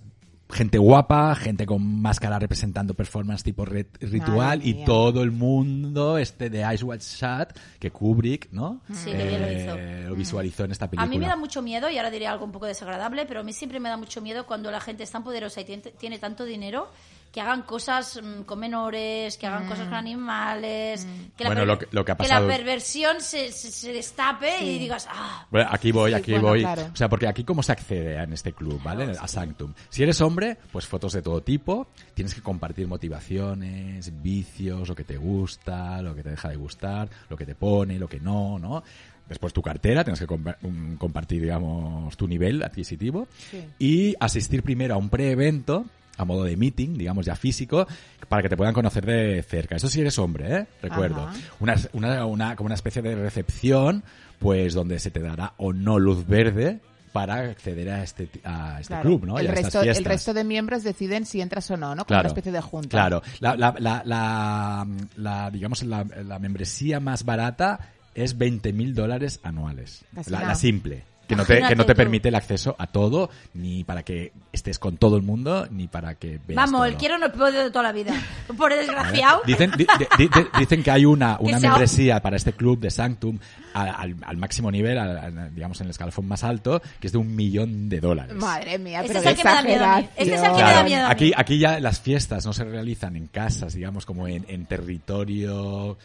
[0.51, 4.85] gente guapa, gente con máscara representando performance tipo rit- ritual y mía.
[4.85, 8.81] todo el mundo este de Ice Watch Shot que Kubrick, ¿no?
[8.91, 9.63] Sí, lo Eh,
[10.03, 10.09] hizo.
[10.09, 11.09] lo visualizó en esta A película.
[11.09, 13.53] mí me da mucho miedo, y ahora diré algo un poco desagradable, pero a mí
[13.53, 16.89] siempre me da mucho miedo cuando la gente es tan poderosa y tiene tanto dinero
[17.31, 21.05] que hagan cosas mm, con menores, que hagan cosas con animales,
[21.37, 24.79] que, Bueno, per- lo que- lo que ha la perversión se, se, se destape y
[24.79, 26.61] digas, ah, Bueno, aquí voy, Sí, aquí bueno, voy.
[26.61, 26.89] claro.
[26.91, 29.11] O sea, porque aquí cómo se accede en este club, ¿vale?
[29.19, 29.73] A Sanctum.
[29.89, 31.87] Si eres hombre, pues fotos de todo tipo.
[32.13, 37.09] Tienes que compartir motivaciones, vicios, lo que te gusta, lo que te deja de gustar,
[37.29, 38.83] lo que te pone, lo que no, ¿no?
[39.27, 40.57] Después tu cartera, tienes que compa-
[40.97, 43.27] compartir, digamos, tu nivel adquisitivo.
[43.51, 43.63] Sí.
[43.77, 45.85] Y asistir primero a un pre-evento
[46.19, 47.88] a modo de meeting, digamos ya físico,
[48.27, 49.75] para que te puedan conocer de cerca.
[49.77, 50.67] Eso si eres hombre, ¿eh?
[50.82, 51.29] Recuerdo.
[51.60, 54.03] Una, una, una- como una especie de recepción,
[54.38, 56.79] pues donde se te dará o no luz verde
[57.13, 59.01] para acceder a este, a este Claro.
[59.10, 59.39] club, ¿no?
[59.39, 62.03] el, Y a resto, el resto de miembros deciden si entras o no, ¿no?
[62.03, 62.89] Como Claro, una especie de junta.
[62.89, 63.23] Claro.
[63.39, 66.03] La, la, la, la, la, digamos, la,
[66.39, 67.79] membresía más barata
[68.13, 70.03] es 20 mil dólares anuales.
[70.27, 71.03] La simple.
[71.29, 74.79] Que no, te, que no te permite el acceso a todo, ni para que estés
[74.79, 76.85] con todo el mundo, ni para que veas vamos, todo.
[76.85, 78.11] el quiero no puedo de toda la vida.
[78.57, 79.41] Por desgraciado.
[79.45, 79.85] Dicen, di-
[80.17, 83.37] di- di- dicen que hay una, una membresía para este club de Sanctum
[83.75, 87.13] al, al- al máximo nivel, al- al- digamos en el escalafón más alto, que es
[87.13, 88.35] de un millón de dólares.
[88.35, 90.09] Madre mía, Este pero es el que me da miedo a mí.
[90.17, 91.11] Este es el que me da miedo a mí.
[91.13, 95.95] aquí, aquí ya las fiestas no se realizan en casas, digamos, como en, en territorio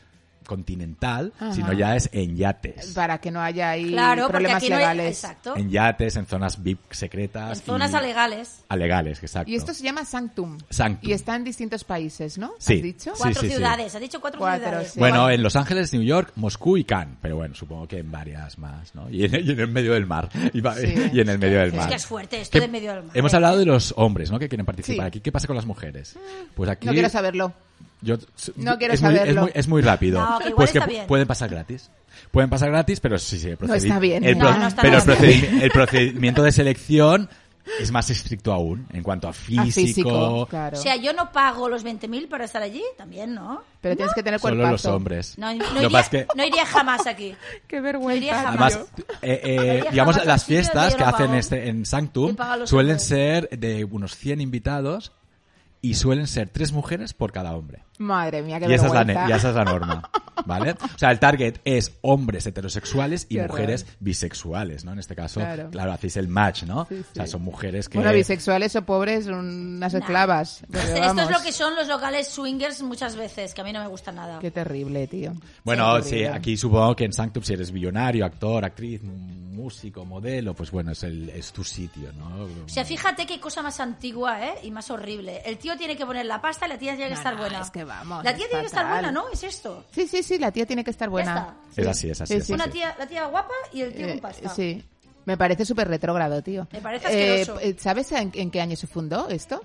[0.44, 1.52] continental, Ajá.
[1.54, 2.92] sino ya es en yates.
[2.94, 4.80] Para que no haya ahí Claro, problemas aquí no hay...
[4.80, 5.22] legales.
[5.24, 5.56] Exacto.
[5.56, 7.58] En yates, en zonas VIP secretas.
[7.60, 8.64] En zonas y- alegales.
[8.68, 9.50] Alegales, exacto.
[9.50, 10.58] Y esto se llama Sanctum.
[10.70, 11.08] Sanctum.
[11.10, 12.52] Y está en distintos países, ¿no?
[12.58, 12.74] Sí.
[12.76, 13.10] ¿Has dicho?
[13.14, 13.54] Sí, Cuatro sí, sí.
[13.54, 13.94] ciudades.
[13.94, 14.92] Ha dicho cuatro, Cuatro, ciudades.
[14.92, 14.98] sí.
[14.98, 18.58] Bueno, en Los Ángeles, New York, Moscú y Cannes, pero bueno, supongo que en varias
[18.58, 19.08] más, ¿no?
[19.10, 20.28] Y en, y en el medio del mar.
[20.52, 20.92] Y, va- Sí.
[21.12, 21.88] y en el medio del Es mar.
[21.88, 23.16] que es fuerte esto ¿Qué- del medio del mar.
[23.16, 24.38] Hemos hablado de los hombres, ¿no?
[24.38, 25.08] Que quieren participar Sí.
[25.08, 25.20] aquí.
[25.20, 26.16] ¿Qué pasa con las mujeres?
[26.54, 26.86] Pues aquí...
[26.86, 27.52] No quiero saberlo.
[28.04, 28.16] Yo,
[28.56, 29.42] No quiero es muy, es saberlo.
[29.42, 30.20] muy- es muy rápido.
[30.20, 31.06] No, que pues que bien.
[31.06, 31.90] pueden pasar gratis.
[32.30, 33.48] Pueden pasar gratis, pero sí, sí.
[33.48, 34.24] el No procedi- está bien.
[34.24, 37.28] el No, pro- no está pero el, nada procedi- el procedimiento de selección
[37.80, 39.62] es más estricto aún en cuanto a físico.
[39.62, 40.78] A físico, claro.
[40.78, 43.62] O sea, yo no pago los 20.000 para estar allí, también, ¿no?
[43.80, 44.72] Pero tienes que tener Solo cuerpazo.
[44.72, 45.38] los hombres.
[45.38, 47.34] No, no iría, que- no jamás aquí.
[47.66, 48.42] Qué No iría vergüenza.
[48.42, 48.74] jamás.
[48.74, 48.88] Además,
[49.22, 53.02] eh, eh, digamos, jamás las fiestas que no hacen este, en Sanctum suelen hombres.
[53.08, 55.12] ser de unos 100 invitados
[55.90, 57.82] y suelen ser tres mujeres por cada hombre.
[57.98, 59.26] Madre mía, qué Y esa, es la, vergüenza.
[59.26, 60.10] ne- y esa es la norma,
[60.46, 60.72] ¿vale?
[60.72, 64.92] O sea, el target es hombres heterosexuales y Qué mujeres bisexuales, ¿no?
[64.92, 65.70] En este caso, Claro.
[65.70, 66.86] claro, hacéis el match, ¿no?
[66.88, 67.98] Sí, O sea, son mujeres que...
[67.98, 70.62] Bueno, bisexuales o pobres, unas esclavas.
[70.72, 73.88] Esto es lo que son los locales swingers muchas veces, que a mí no me
[73.88, 74.38] gusta nada.
[74.38, 75.32] Qué terrible, tío.
[75.64, 76.28] Bueno, Qué sí, terrible.
[76.30, 81.02] aquí supongo que en Sanctum si eres billonario, actor, actriz, músico, modelo, pues bueno, es,
[81.04, 82.44] el, es tu sitio, ¿no?
[82.64, 84.54] O sea, fíjate qué cosa más antigua, ¿eh?
[84.64, 85.42] Y más horrible.
[85.44, 87.40] El tío tiene que poner la pasta y la tía tiene que No, estar no,
[87.40, 87.60] buena.
[87.60, 89.24] es que vamos, La tía tiene que estar buena, ¿no?
[89.32, 89.84] Es esto.
[89.92, 91.54] Sí, sí, sí, la tía tiene que estar buena.
[91.70, 91.80] está.
[91.82, 92.34] Es así, es así.
[92.34, 92.52] Sí, es sí.
[92.52, 94.48] Una tía, la tía guapa y el tío Eh, con pasta.
[94.54, 94.82] sí.
[95.26, 96.68] Me parece súper retrógrado, tío.
[96.70, 97.58] Me parece asqueroso.
[97.60, 99.62] Eh, ¿Sabes en, en qué año se fundó esto?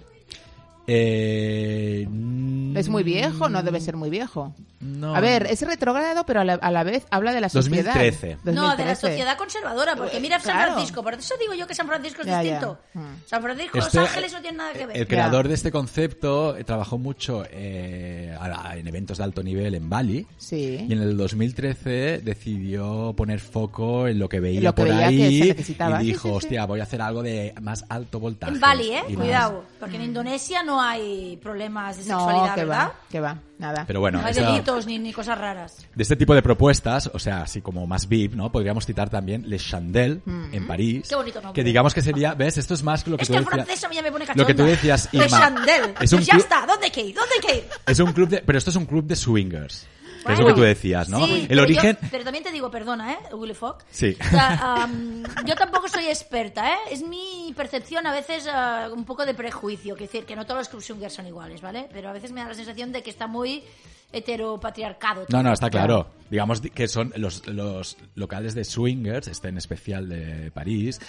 [0.92, 3.50] Eh, mm, ¿Es muy viejo?
[3.50, 4.54] No debe ser muy viejo.
[4.80, 5.14] No.
[5.14, 7.94] A ver, es retrógrado, pero a la, a la vez habla de la sociedad.
[7.94, 8.38] 2013.
[8.46, 8.96] No, de la 2013.
[9.08, 10.74] sociedad conservadora, porque mira San Claro.
[10.74, 11.04] Francisco.
[11.04, 12.42] Por eso digo yo que San Francisco es Ya, ya.
[12.52, 12.80] distinto.
[12.94, 13.00] Mm.
[13.26, 14.98] San Francisco, Este- Los Ángeles no tienen nada que ver.
[14.98, 18.38] El creador de este concepto eh, trabajó mucho eh,
[18.76, 20.26] en eventos de alto nivel en Bali.
[20.38, 20.86] Sí.
[20.88, 25.10] Y en el 2013 decidió poner foco en lo que veía lo que por veía
[25.10, 26.02] que ahí se necesitaba.
[26.02, 26.36] y dijo, sí, sí.
[26.36, 28.54] hostia, voy a hacer algo de más alto voltaje.
[28.54, 29.02] En Bali, ¿eh?
[29.10, 29.26] y más".
[29.26, 29.64] Cuidado.
[29.80, 32.88] Porque en Indonesia no hay problemas de No, sexualidad, que ¿verdad?
[32.88, 33.84] va, que va, nada.
[33.88, 35.86] Pero bueno, no hay esa- delitos ni, ni cosas raras.
[35.96, 38.52] de este tipo de propuestas, o sea, así como más VIP, ¿no?
[38.52, 40.20] Podríamos citar también Les Chandelles
[40.52, 41.08] en París.
[41.10, 41.54] Qué bonito nombre.
[41.62, 42.58] Que digamos que sería, ¿ves?
[42.58, 43.56] Esto es más que lo que Es tú que decías.
[43.56, 44.26] francés a mí ya me pone.
[44.36, 45.40] Lo que tú decías, Le Irma.
[45.40, 45.94] Chandelle.
[46.02, 46.66] Es un Pues ya club- está.
[46.66, 47.16] ¿Dónde hay que ir?
[47.16, 47.70] ¿Dónde hay que ir?
[47.88, 49.88] Es un club de, pero esto es un club de swingers.
[50.26, 51.26] Que es lo Bueno, que tú decías, ¿no?
[51.26, 51.98] sí, el pero origen.
[52.02, 53.18] yo- pero también te digo, perdona, ¿eh?
[53.34, 53.78] Willy Fogg.
[53.90, 54.18] Sí.
[54.20, 56.78] O sea, am, yo tampoco soy experta, ¿eh?
[56.92, 59.96] Es mi percepción a veces ah, un poco de prejuicio.
[59.96, 61.88] Que decir, que no todos los club swingers son iguales, ¿vale?
[61.94, 63.64] Pero a veces me da la sensación de que está muy
[64.12, 65.26] heteropatriarcado.
[65.30, 66.10] No, no, está claro.
[66.30, 71.00] Digamos que son los, los locales de swingers, este en especial de París,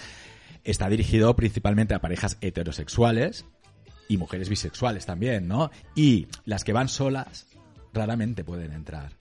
[0.64, 3.44] está dirigido principalmente a parejas heterosexuales
[4.09, 5.70] y mujeres bisexuales también, ¿no?
[5.94, 7.46] Y las que van solas
[7.92, 9.12] raramente pueden entrar.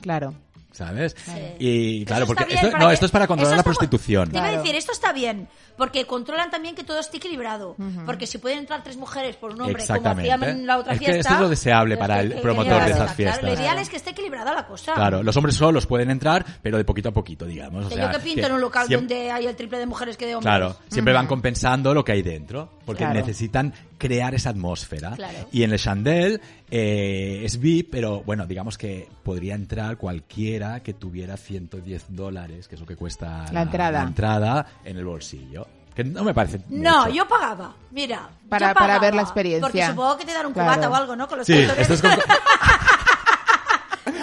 [0.00, 0.34] Claro.
[0.70, 1.16] ¿Sabes?
[1.24, 1.32] Sí.
[1.58, 4.30] Y claro, porque bien esto, para no, que- esto es para controlar la prostitución.
[4.30, 4.62] Te iba a Claro.
[4.62, 7.74] decir, esto está bien, porque controlan también que todo esté equilibrado.
[8.06, 10.98] Porque si pueden entrar tres mujeres por un hombre, como hacían en la otra Es
[11.00, 11.20] que fiesta...
[11.20, 13.42] esto es lo deseable es para que- el que- promotor que- de esas claro, fiestas.
[13.42, 14.94] Lo ideal es que esté equilibrada la cosa.
[14.94, 17.86] Claro, los hombres solos pueden entrar, pero de poquito a poquito, digamos.
[17.86, 20.16] o Que sea, yo que pinto en un local donde hay el triple de mujeres
[20.16, 20.48] que de hombres.
[20.54, 23.20] Claro, siempre van compensando lo que hay dentro, porque Claro.
[23.20, 25.10] necesitan crear esa atmósfera.
[25.14, 25.46] Claro.
[25.52, 30.94] Y en el Chandel eh, es VIP, pero bueno, digamos que podría entrar cualquiera que
[30.94, 34.02] tuviera 110 dólares, que es lo que cuesta La entrada.
[34.02, 35.66] entrada en el bolsillo.
[35.94, 36.60] Que no me parece.
[36.68, 37.14] No, mucho.
[37.14, 37.74] yo pagaba.
[37.90, 38.28] Mira.
[38.48, 39.60] Para- yo para ver la experiencia.
[39.66, 40.70] Porque supongo que te dan un Claro.
[40.72, 41.26] cubata o algo, ¿no?
[41.28, 41.78] Con los Sí, condones.
[41.78, 42.24] esto es con- Hombre,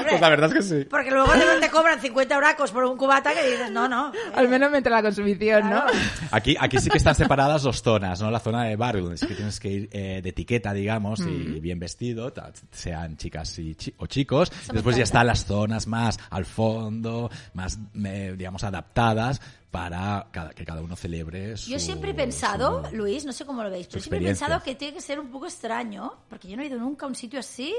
[0.09, 0.87] Pues la verdad es que sí.
[0.89, 4.11] Porque luego te, cobran 50 oracos por un cubata que dices, no, no.
[4.35, 5.85] Al menos me entra la consumición, Claro.
[5.93, 5.99] ¿no?
[6.31, 8.31] Aquí, aquí sí que están separadas dos zonas, ¿no?
[8.31, 11.59] La zona de bar, donde sí que tienes que ir eh, de etiqueta, digamos, y
[11.59, 12.31] bien vestido,
[12.71, 14.51] sean chicas y chi- o chicos.
[14.71, 19.41] Después ya están las zonas más al fondo, más, eh, digamos, adaptadas
[19.75, 21.69] para cada- que cada uno celebre su...
[21.69, 24.61] Yo siempre he pensado, su- Luis, no sé cómo lo veis, pero siempre he pensado
[24.63, 27.15] que tiene que ser un poco extraño, porque yo no he ido nunca a un
[27.15, 27.73] sitio así.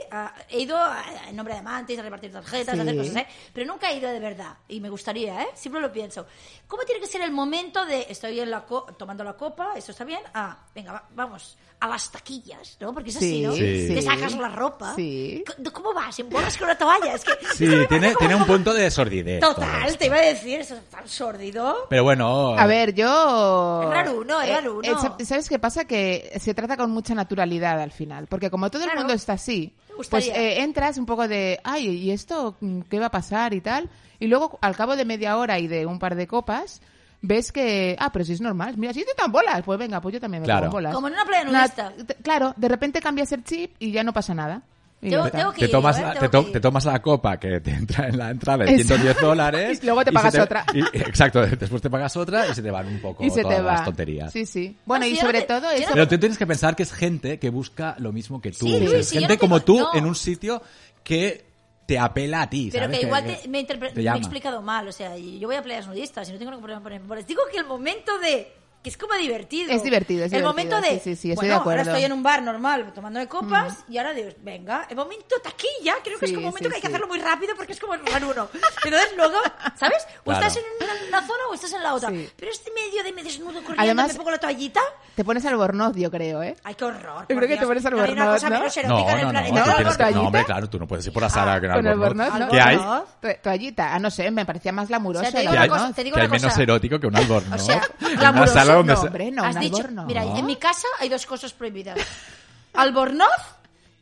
[0.50, 2.80] he ido a- en nombre de amantes, a repartir tarjetas, Sí.
[2.80, 3.26] a hacer cosas, ¿eh?
[3.52, 5.46] Pero nunca he ido de verdad, y me gustaría, ¿eh?
[5.54, 6.26] Siempre lo pienso.
[6.66, 9.92] ¿Cómo tiene que ser el momento de estoy en la co- tomando la copa, eso
[9.92, 10.20] está bien?
[10.34, 11.56] Ah, venga, va- vamos.
[11.78, 12.94] A las taquillas, ¿no?
[12.94, 13.52] Porque es así, Sí, ¿no?
[13.52, 13.88] Sí.
[13.94, 14.94] Te sacas la ropa.
[14.96, 15.44] Sí.
[15.74, 16.18] ¿Cómo vas?
[16.18, 17.14] ¿Embolas con una toalla?
[17.14, 19.40] Es que, Sí, tiene, tiene como- un punto de sordidez.
[19.40, 21.85] Total, te iba a decir, eso es tan sórdido.
[21.88, 22.54] Pero bueno...
[22.58, 23.80] A ver, yo...
[23.84, 24.40] Es raro, ¿no?
[24.40, 25.00] Es Eh, raro, eh, ¿no?
[25.00, 25.84] sa- ¿Sabes qué pasa?
[25.84, 28.26] Que se trata con mucha naturalidad al final.
[28.26, 29.00] Porque como todo el Claro.
[29.02, 29.72] mundo está así,
[30.10, 32.56] pues eh, entras un poco de, ay, ¿y esto
[32.90, 33.88] qué va a pasar y tal?
[34.18, 36.80] Y luego, al cabo de media hora y de un par de copas,
[37.22, 40.12] ves que, ah, pero si es normal, mira, si te dan bolas, pues venga, pues
[40.14, 40.62] yo también me Claro.
[40.66, 40.94] pongo bolas.
[40.94, 41.92] Como en una playa nudista.
[42.22, 44.62] claro, de repente cambias el chip y ya no pasa nada.
[45.00, 46.02] Tengo- que Te ir, tomas, ¿eh?
[46.02, 46.52] la, Tengo te, to- que ir.
[46.54, 48.94] te tomas la copa que te entra en la entrada de Exacto.
[49.04, 49.78] 110 dólares.
[49.82, 50.64] Y luego te pagas otra.
[50.72, 53.56] y- exacto, después te pagas otra y se te van un poco Y se todas
[53.58, 53.72] te va.
[53.74, 54.32] las tonterías.
[54.32, 54.76] Sí, sí.
[54.86, 55.88] Bueno, No, y si yo no sobre te- todo eso.
[55.92, 58.66] Pero tú tienes que pensar que es gente que busca lo mismo que tú.
[58.66, 59.94] Sí, Es si gente no como tú no.
[59.94, 60.62] en un sitio
[61.04, 61.44] que
[61.86, 62.70] te apela a ti.
[62.72, 62.98] Pero ¿sabes?
[62.98, 64.16] que igual te- me, he interpre- te me he llama.
[64.18, 64.88] explicado mal.
[64.88, 67.24] O sea, yo voy a playas nudistas y no tengo ningún problema en ponerme.
[67.28, 68.50] Digo que el momento de.
[68.86, 69.72] Que es como divertido.
[69.72, 71.00] Es divertido, es El divertido, momento de.
[71.00, 71.80] sí, sí, sí, estoy bueno, de acuerdo.
[71.80, 75.94] ahora estoy en un bar normal tomándome copas y ahora digo, venga, el momento taquilla.
[76.04, 77.72] Creo que Sí, es como un momento sí, que hay que hacerlo muy rápido porque
[77.72, 78.48] es como en uno.
[78.84, 79.38] Entonces luego,
[79.74, 80.06] ¿sabes?
[80.20, 80.46] O Claro.
[80.46, 82.10] estás en una, una zona o estás en la otra.
[82.10, 82.30] Sí.
[82.36, 84.80] Pero este medio de me desnudo corriendo, Además- me pongo la toallita.
[85.16, 86.54] Te pones albornoz, yo creo, ¿eh?
[86.62, 87.26] Ay, qué horror.
[87.28, 88.58] Yo creo que te pones No hay una albornoz, cosa ¿no?
[88.60, 90.10] menos No, erótica en el no, no, planeta.
[90.10, 90.16] ¿No?
[90.20, 92.26] no, hombre, claro, tú no puedes ir por la sala con Con albornoz.
[92.28, 92.48] albornoz, ¿no?
[92.48, 92.76] ¿Qué hay?
[92.76, 93.04] Albornoz.
[93.20, 93.94] To- Toallita.
[93.94, 95.26] Ah, no sé, me parecía más glamuroso.
[95.26, 95.96] O sea, te el digo una cosa, albornoz.
[95.96, 96.62] te digo que hay una menos cosa.
[96.62, 97.60] erótico que un albornoz.
[97.60, 97.82] O sea,
[98.16, 100.06] glamuroso, sala donde no, se- hombre, no, Has un dicho, albornoz.
[100.06, 101.98] mira, en mi casa hay dos cosas prohibidas.
[102.74, 103.28] Albornoz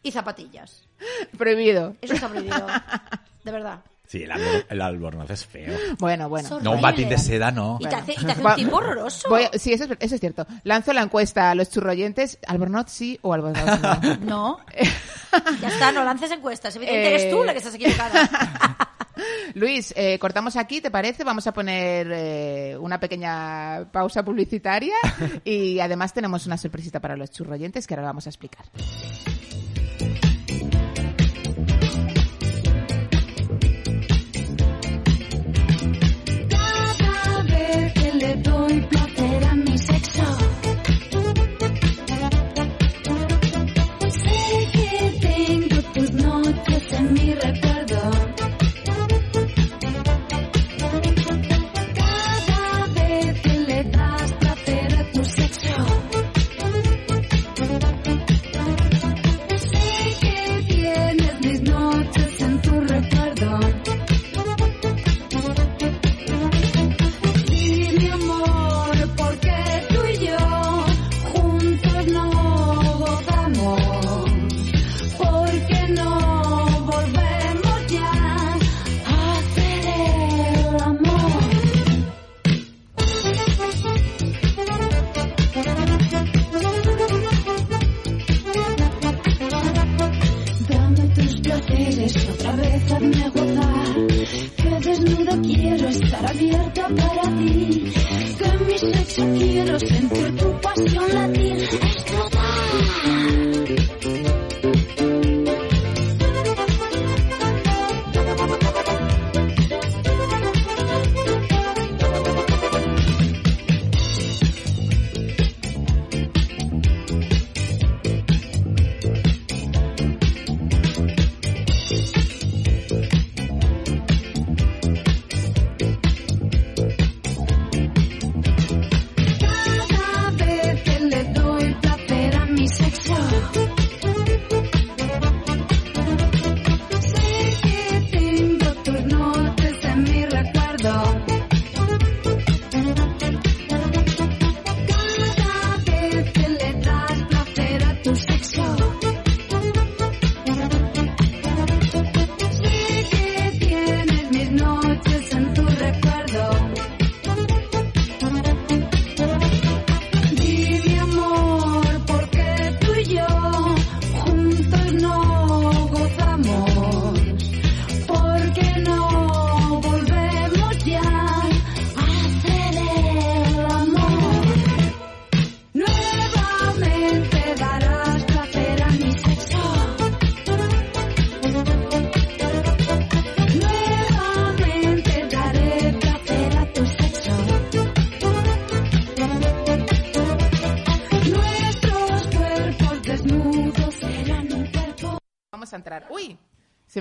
[0.03, 0.83] y zapatillas.
[1.37, 1.95] Prohibido.
[2.01, 2.67] Eso está prohibido.
[3.45, 3.79] De verdad.
[4.07, 5.75] Sí, el, albor- el albornoz es feo.
[5.99, 6.61] Bueno, bueno.
[6.61, 7.79] No, un batín de seda no.
[7.81, 9.29] Y te hace, y te hace Va- un tipo horroroso.
[9.29, 10.47] Voy sí, eso es, eso es cierto.
[10.63, 12.39] Lanzo la encuesta a los churroyentes.
[12.47, 14.17] ¿Albornoz sí o albornoz no?
[14.21, 14.61] No.
[15.61, 16.77] Ya está, no lances encuestas.
[16.77, 17.21] Evidentemente Eh.
[17.25, 18.87] eres tú la que estás equivocada.
[19.55, 21.25] Luis, eh, cortamos aquí, ¿te parece?
[21.25, 24.95] Vamos a poner eh, una pequeña pausa publicitaria
[25.45, 28.65] y además tenemos una sorpresita para los churroyentes que ahora vamos a explicar.
[36.99, 40.23] Cada vez que le doy placer a mi sexo,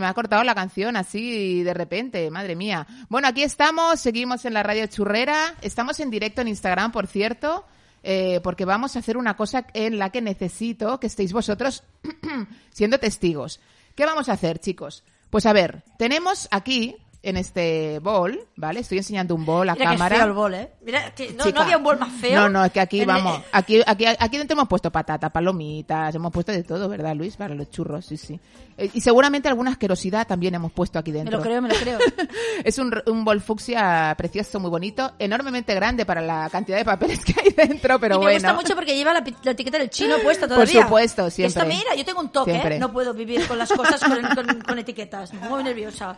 [0.04, 2.86] me ha cortado la canción así de repente, madre mía.
[3.08, 7.66] Bueno, aquí estamos, seguimos en la radio churrera, estamos en directo en Instagram, por cierto,
[8.04, 11.86] eh, porque vamos a hacer una cosa en la que necesito que estéis vosotros
[12.70, 13.62] siendo testigos.
[13.96, 15.06] ¿Qué vamos a hacer, chicos?
[15.30, 18.82] Pues a ver, tenemos aquí en este bol, ¿vale?
[18.82, 20.16] Estoy enseñando un bol a Mira que cámara.
[20.18, 20.72] feo el bol, ¿eh?
[20.86, 21.56] Mira, que no, Chica.
[21.58, 22.42] no había un bol más feo.
[22.42, 26.34] No, no, es que aquí vamos, aquí, aquí, aquí dentro hemos puesto patata, palomitas, hemos
[26.34, 27.38] puesto de todo, ¿verdad, Luis?
[27.38, 28.38] Para los churros, sí, sí.
[28.78, 31.38] Eh, Y seguramente alguna asquerosidad también hemos puesto aquí Me dentro.
[31.38, 31.98] lo creo, me lo creo.
[32.66, 37.24] Es un, un bol fucsia precioso, muy bonito, enormemente grande para la cantidad de papeles
[37.24, 38.36] que hay dentro, pero y me bueno.
[38.40, 40.84] gusta mucho porque lleva la, etiqueta del chino puesta Por todavía.
[40.84, 41.62] supuesto, siempre.
[41.62, 42.76] Esto, mira, yo tengo un toque, Siempre.
[42.76, 42.80] ¿eh?
[42.80, 45.34] No puedo vivir con las cosas con, con- con etiquetas.
[45.34, 46.18] Me pongo muy nerviosa.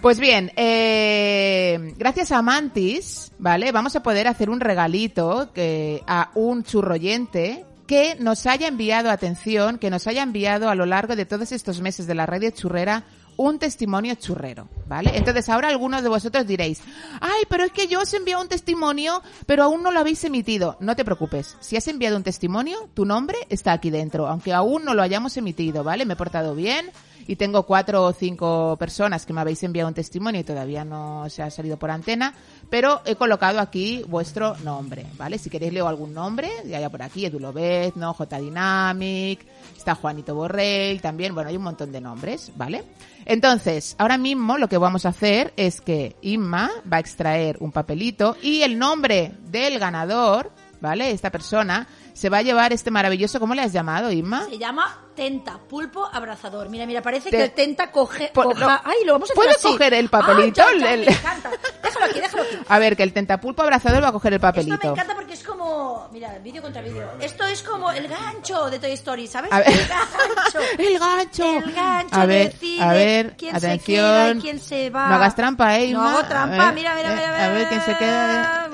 [0.00, 3.72] Pues bien, eh, gracias a Mantis, ¿vale?
[3.72, 9.78] Vamos a poder hacer un regalito que, a un churroyente que nos haya enviado, atención,
[9.78, 13.04] que nos haya enviado a lo largo de todos estos meses de la radio churrera
[13.36, 15.12] un testimonio churrero, ¿vale?
[15.14, 16.80] Entonces ahora algunos de vosotros diréis,
[17.20, 20.24] ay, pero es que yo os he enviado un testimonio, pero aún no lo habéis
[20.24, 20.76] emitido.
[20.80, 24.84] No te preocupes, si has enviado un testimonio, tu nombre está aquí dentro, aunque aún
[24.84, 26.06] no lo hayamos emitido, ¿vale?
[26.06, 26.90] Me he portado bien
[27.26, 31.28] y tengo cuatro o cinco personas que me habéis enviado un testimonio y todavía no
[31.28, 32.34] se ha salido por antena,
[32.70, 35.38] pero he colocado aquí vuestro nombre, ¿vale?
[35.38, 39.44] Si queréis leo algún nombre, ya por aquí, Edu Lobezno, J Dynamic,
[39.76, 42.84] está Juanito Borrell, también, bueno, hay un montón de nombres, ¿vale?
[43.24, 47.72] Entonces, ahora mismo lo que vamos a hacer es que Inma va a extraer un
[47.72, 51.10] papelito y el nombre del ganador, ¿vale?
[51.10, 54.46] Esta persona se va a llevar este maravilloso, ¿cómo le has llamado, Inma?
[54.48, 56.68] Se llama tenta, pulpo abrazador.
[56.68, 58.30] Mira, mira, parece Te- que el tenta coge...
[58.32, 58.80] Por- coja- no.
[58.84, 59.62] Ay, lo vamos a hacer ¿Puedo así.
[59.72, 60.62] coger el papelito?
[60.62, 61.50] Ay, ya, ya, El- me encanta.
[61.82, 62.56] Déjalo aquí, déjalo aquí.
[62.68, 64.92] A ver, que el tentapulpo abrazador va a coger el Esto me papelito.
[64.92, 66.08] encanta porque es como...
[66.12, 67.10] Mira, vídeo contra vídeo.
[67.20, 69.50] Esto es como el gancho de Toy Story, ¿sabes?
[69.52, 69.68] A ver.
[69.68, 70.60] El gancho.
[70.78, 71.44] El gancho.
[71.66, 73.78] El gancho A ver, decide a ver, quién atención.
[73.80, 75.08] se queda y quién se va.
[75.08, 77.44] No hagas trampa, ¿eh, No hago A trampa, ver, mira, mira, eh, mira.
[77.46, 78.68] a ver quién se queda.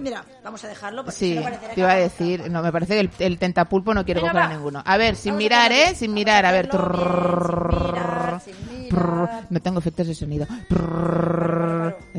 [0.00, 1.38] Mira, vamos a dejarlo porque Sí,
[1.74, 4.54] te iba a decir, no, me parece que el, el tentapulpo no Venga, a va.
[4.54, 4.82] ninguno.
[4.84, 5.94] A ver, sin Vamos mirar, ¿eh?
[5.94, 6.68] Sin mirar, a ver.
[6.68, 7.08] hacerlo bien,
[7.46, 9.46] sin mirar, sin mirar.
[9.50, 10.46] No tengo efectos de sonido.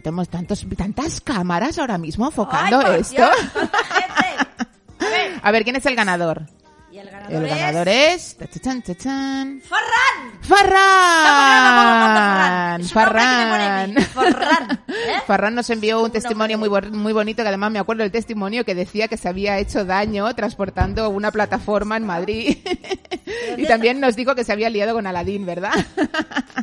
[0.02, 3.15] Tenemos tantos, tantas cámaras ahora mismo enfocando Ay, esto.
[3.15, 3.70] Dios,
[5.44, 6.44] A ver, ¿quién es el ganador?
[7.32, 8.36] El ganador, es...
[8.39, 8.62] es...
[8.84, 9.62] chachan.
[9.62, 10.41] ¡Farran!
[10.41, 11.72] ¡Farran!
[12.84, 13.96] ¡Farran!
[14.04, 14.84] Farran.
[14.88, 15.22] ¿eh?
[15.28, 18.76] Farran nos envió un testimonio muy, muy bonito, que además me acuerdo del testimonio que
[18.76, 22.58] decía que se había hecho daño transportando una plataforma en Madrid.
[23.58, 25.74] y también nos dijo que se había liado con Aladín, ¿verdad?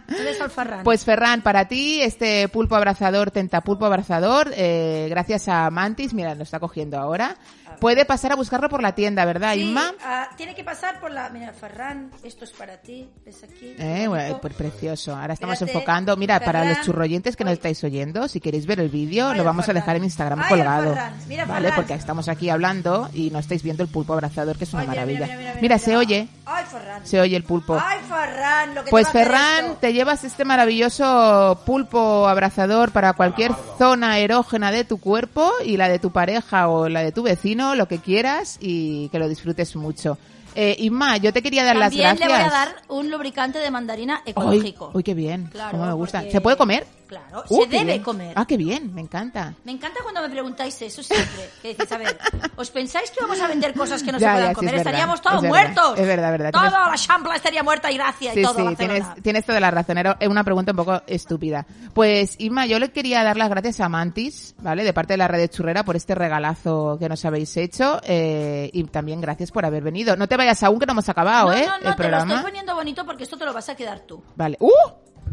[0.09, 0.85] ¿Dónde está el Farran?
[0.85, 6.43] Pues Ferran, para ti, este pulpo abrazador, tentapulpo abrazador, eh, gracias a Mantis, mira, lo
[6.43, 7.37] está cogiendo ahora,
[7.81, 9.93] puede pasar a buscarlo por la tienda, ¿verdad, Sí, Inma?
[10.05, 11.29] ah, tiene que pasar por la...
[11.31, 13.09] Mira, Farran, esto es para ti.
[13.25, 13.75] ¿Ves aquí?
[13.79, 15.15] Eh, bueno, pues precioso.
[15.17, 16.17] Ahora estamos Espérate, enfocando.
[16.17, 16.85] Mira, para los Ferran.
[16.85, 19.83] churroyentes que nos estáis oyendo, si queréis ver el vídeo, lo vamos a Ferran.
[19.83, 20.91] dejar en Instagram Ay, colgado.
[20.95, 21.15] Ferran.
[21.29, 21.69] Mira, ¿Vale?
[21.69, 21.77] Ferran.
[21.77, 25.27] Porque estamos aquí hablando y no estáis viendo el pulpo abrazador, que es una maravilla.
[25.27, 25.79] mira, mira, mira, Mira, mira.
[25.79, 26.65] se oye, Ay,
[27.05, 27.79] se oye el pulpo.
[27.81, 33.53] Ay, Farran, lo que Pues te Ferran, te llevas este maravilloso pulpo abrazador para cualquier
[33.79, 37.68] zona erógena de tu cuerpo y la de tu pareja o la de tu vecino,
[37.75, 40.19] lo que quieras y que lo disfrutes mucho.
[40.55, 42.51] Eh, Inma, yo te quería dar También las le gracias.
[42.51, 44.91] voy a dar un lubricante de mandarina ecológico.
[44.95, 45.47] uy, qué bien.
[45.53, 46.19] Claro, Cómo me gusta.
[46.19, 46.87] porque- ¿Se puede comer?
[47.09, 48.03] Claro, Uh, se debe bien.
[48.03, 48.33] comer.
[48.37, 49.55] Ah, qué bien, me encanta.
[49.65, 51.49] Me encanta cuando me preguntáis eso siempre.
[51.63, 52.19] Que dices, a ver,
[52.57, 54.75] ¿os pensáis que vamos a vender cosas que no Ya, se puedan ya, sí, comer?
[54.75, 55.99] es verdad, Estaríamos es todos verdad, muertos.
[55.99, 58.77] es verdad, verdad, Toda tienes- la champla estaría muerta y gracia Sí, y todo sí,
[58.77, 59.97] tienes, tienes toda la razón.
[59.97, 61.67] Era una pregunta un poco estúpida.
[61.95, 64.85] Pues, Inma, yo le quería dar las gracias a Mantis, ¿vale?
[64.85, 68.01] De parte de la red de Churrera por este regalazo que nos habéis hecho.
[68.05, 70.15] eh, y también gracias por haber venido.
[70.17, 71.67] No te vayas aún que no hemos acabado, no, ¿eh?
[71.67, 74.01] no, no, el te lo estoy poniendo bonito porque esto te lo vas a quedar
[74.01, 74.23] tú.
[74.37, 74.57] Vale.
[74.61, 74.71] ¡Uh!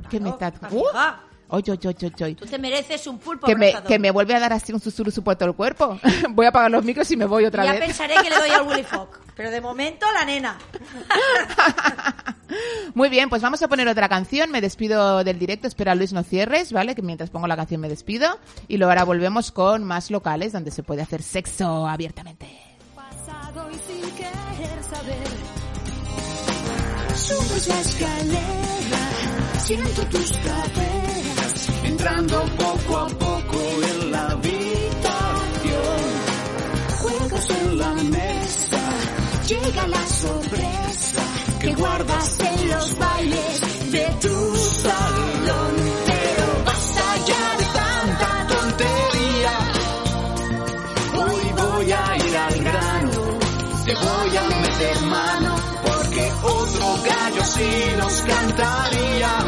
[0.10, 0.52] ¿Qué me está...?
[0.52, 0.84] Claro, ¡Uh!
[1.48, 2.36] Oy, oy, oy, oy, oy.
[2.36, 3.88] Tú te mereces un pulpo Que me, abrazador.
[3.88, 6.00] que me vuelve a dar así un susurro por todo el cuerpo.
[6.32, 7.82] Voy a apagar los micros y me voy otra Y ya vez.
[7.82, 9.10] pensaré que le doy al Willy Fogg.
[9.36, 10.58] Pero de momento la nena.
[12.96, 14.50] Muy bien, pues vamos a poner otra canción.
[14.50, 15.68] Me despido del directo.
[15.68, 16.96] Espera, Luis, no cierres, ¿vale?
[16.96, 18.40] Que mientras pongo la canción me despido.
[18.68, 22.48] Y luego ahora volvemos con más locales donde se puede hacer sexo abiertamente.
[22.96, 24.34] pasado y sin querer
[24.90, 25.28] saber.
[27.16, 29.04] Subes la escalera,
[29.64, 33.58] siento tus caderas, entrando poco a poco
[33.92, 36.02] en la habitación.
[37.00, 38.82] Juegos en la mesa,
[39.48, 41.24] llega la sorpresa
[41.60, 45.15] que guardas en los bailes de tu salón.
[58.56, 59.40] Nos cantaría.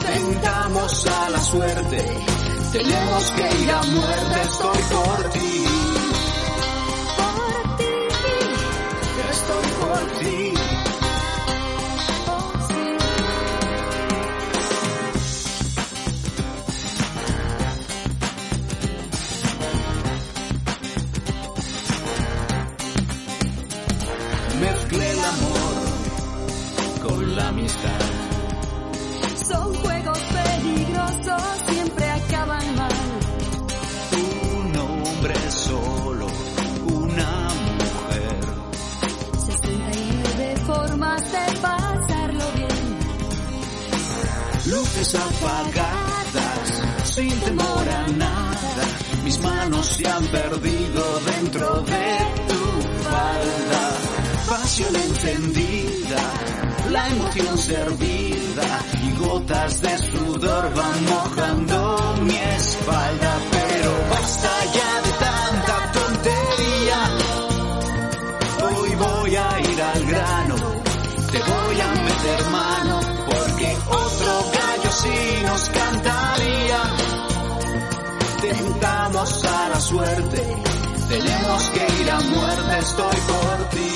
[0.00, 2.26] Tentamos a la suerte,
[2.72, 5.64] tenemos que ir a muerte, estoy por ti.
[7.16, 7.84] Por ti,
[9.30, 10.51] estoy por ti.
[27.52, 28.00] Amistad.
[29.48, 32.92] Son juegos peligrosos, siempre acaban mal.
[34.12, 36.26] Un hombre solo,
[36.86, 37.32] una
[37.80, 38.40] mujer.
[39.46, 42.80] 69 formas de pasarlo bien.
[44.66, 46.68] Luces apagadas,
[47.04, 48.84] sin temor a nada.
[49.24, 52.16] Mis manos se han perdido dentro de
[52.48, 52.62] tu
[53.10, 53.82] falda.
[54.48, 55.81] Pasión encendida,
[56.92, 63.32] la emoción servida y gotas de sudor van mojando mi espalda.
[63.50, 66.98] Pero basta ya de tanta tontería.
[68.64, 70.56] Hoy voy a ir al grano,
[71.32, 76.80] te voy a meter mano, porque otro gallo sí nos cantaría.
[78.42, 80.56] Tentamos a la suerte,
[81.08, 83.91] tenemos que ir a muerte, estoy por ti.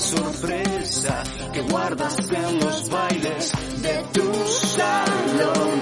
[0.00, 1.22] Sorpresa
[1.52, 5.80] que guardas en los bailes de tu salón.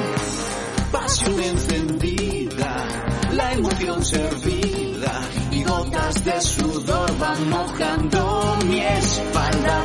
[0.92, 2.88] Pasión encendida,
[3.32, 5.20] la emoción servida
[5.52, 9.84] y gotas de sudor van mojando mi espalda.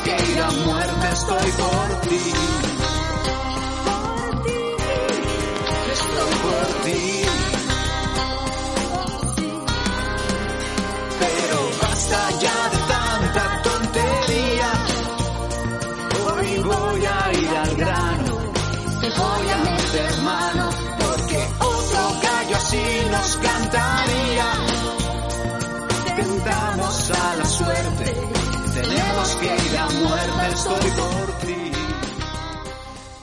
[0.00, 2.73] Que ir a muerte, estoy por ti.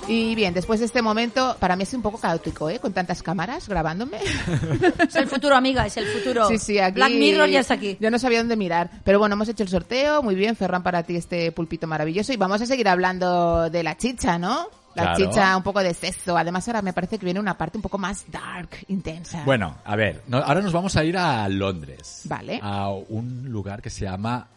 [0.07, 2.79] Y bien, después de este momento, para mí es un poco caótico, ¿eh?
[2.79, 4.17] Con tantas cámaras grabándome.
[5.07, 6.47] Es el futuro, amiga, es el futuro.
[6.47, 6.95] Sí, sí, aquí.
[6.95, 7.97] Black Mirror ya está aquí.
[7.99, 8.89] Yo no sabía dónde mirar.
[9.03, 10.21] Pero bueno, hemos hecho el sorteo.
[10.23, 12.33] Muy bien, Ferran, para ti este pulpito maravilloso.
[12.33, 14.67] Y vamos a seguir hablando de la chicha, ¿no?
[14.95, 15.17] La Claro.
[15.17, 16.37] chicha, un poco de sexo.
[16.37, 19.43] Además, ahora me parece que viene una parte un poco más dark, intensa.
[19.45, 22.23] Bueno, a ver, no- ahora nos vamos a ir a Londres.
[22.25, 22.59] Vale.
[22.61, 24.47] A un lugar que se llama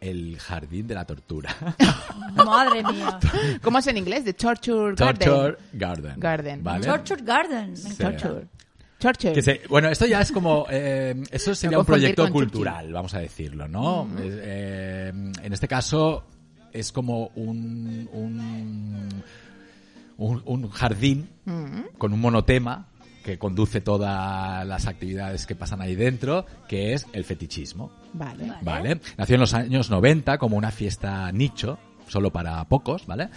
[0.00, 1.54] el Jardín de la Tortura.
[2.34, 3.18] Madre mía.
[3.62, 4.24] ¿Cómo es en inglés?
[4.24, 5.28] The Torture Garden.
[5.28, 6.14] Torture Garden.
[6.20, 6.62] Garden.
[6.64, 6.86] ¿vale?
[6.86, 7.70] Tortured Garden.
[7.70, 7.88] Me Sí.
[7.92, 8.18] encanta.
[8.28, 8.46] Torture.
[8.98, 9.32] Torture.
[9.34, 10.66] Que se- bueno, esto ya es como.
[10.70, 14.08] eh, eso sería un proyecto cultural, vamos a decirlo, ¿no?
[14.18, 16.24] Es, eh, en este caso,
[16.72, 18.08] es como un.
[18.12, 19.22] un,
[20.18, 21.28] un- un jardín
[21.98, 22.88] con un monotema
[23.26, 27.90] que conduce todas las actividades que pasan ahí dentro, que es el fetichismo.
[28.12, 28.52] Vale.
[28.62, 29.00] ¿Vale?
[29.18, 33.28] Nació en los años 90 como una fiesta nicho, solo para pocos, ¿vale?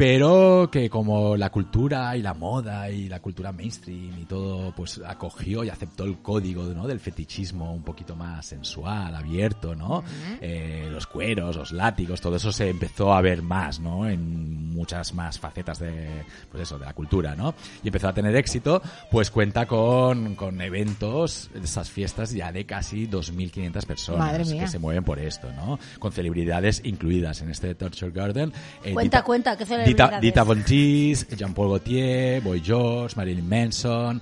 [0.00, 4.98] Pero que como la cultura y la moda y la cultura mainstream y todo, pues
[5.06, 6.86] acogió y aceptó el código ¿no?
[6.86, 10.02] del fetichismo un poquito más sensual, abierto, ¿no?
[10.40, 14.08] Eh, los cueros, los látigos, todo eso se empezó a ver más, ¿no?
[14.08, 16.08] En muchas más facetas de,
[16.50, 17.54] pues eso, de la cultura, ¿no?
[17.84, 18.80] Y empezó a tener éxito,
[19.10, 25.04] pues cuenta con, con eventos, esas fiestas ya de casi 2.500 personas que se mueven
[25.04, 25.78] por esto, ¿no?
[25.98, 28.50] Con celebridades incluidas en este Torture Garden.
[28.82, 29.89] Eh, Cuenta, Dita- cuenta, ¿qué Dita, celebridades?
[30.20, 34.20] Dita Von Teese, Jean-Paul Gaultier, Boy George, Marilyn Manson,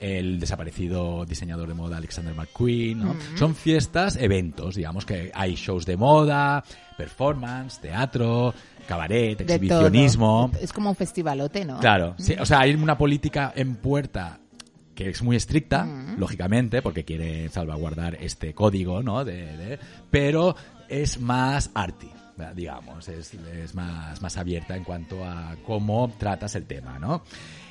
[0.00, 3.16] el desaparecido diseñador de moda Alexander McQueen, ¿no?
[3.36, 6.62] Son fiestas, eventos, digamos que hay shows de moda,
[6.98, 8.52] performance, teatro,
[8.86, 10.50] cabaret, De exhibicionismo.
[10.52, 10.62] todo.
[10.62, 11.78] Es como un festivalote, ¿no?
[11.80, 14.38] Claro, sí, o sea, hay una política en puerta
[14.94, 15.86] que es muy estricta,
[16.18, 19.24] lógicamente, porque quiere salvaguardar este código, ¿no?
[19.26, 19.78] De, de-
[20.10, 20.56] pero
[20.88, 22.08] es más arty.
[22.54, 27.22] Digamos, es, es más, más abierta en cuanto a cómo tratas el tema, ¿no?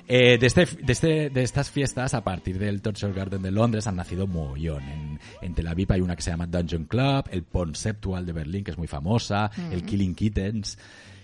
[0.08, 3.88] Eh, de, este, de, este, de estas fiestas, a partir del Torture Garden de Londres,
[3.88, 4.84] han nacido mogollón.
[4.84, 8.64] En, en Tel Aviv hay una que se llama Dungeon Club, el Conceptual de Berlín,
[8.64, 10.78] que es muy famosa, el Killing Kittens,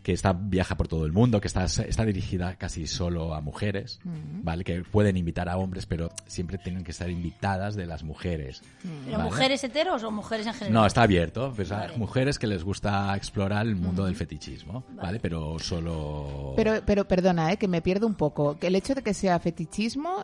[0.03, 3.99] que está, viaja por todo el mundo, que está, está dirigida casi solo a mujeres,
[4.03, 4.63] ¿vale?
[4.63, 8.63] Que pueden invitar a hombres, pero siempre tienen que estar invitadas de las mujeres.
[9.05, 9.29] ¿Pero ¿vale?
[9.29, 10.73] mujeres heteros o mujeres en general?
[10.73, 11.53] No, está abierto.
[11.55, 15.19] Pues a mujeres que les gusta explorar el mundo del fetichismo, ¿vale?
[15.19, 16.53] Pero solo...
[16.55, 17.57] Pero, pero perdona, ¿eh?
[17.57, 18.57] que me pierdo un poco.
[18.57, 20.23] Que el hecho de que sea fetichismo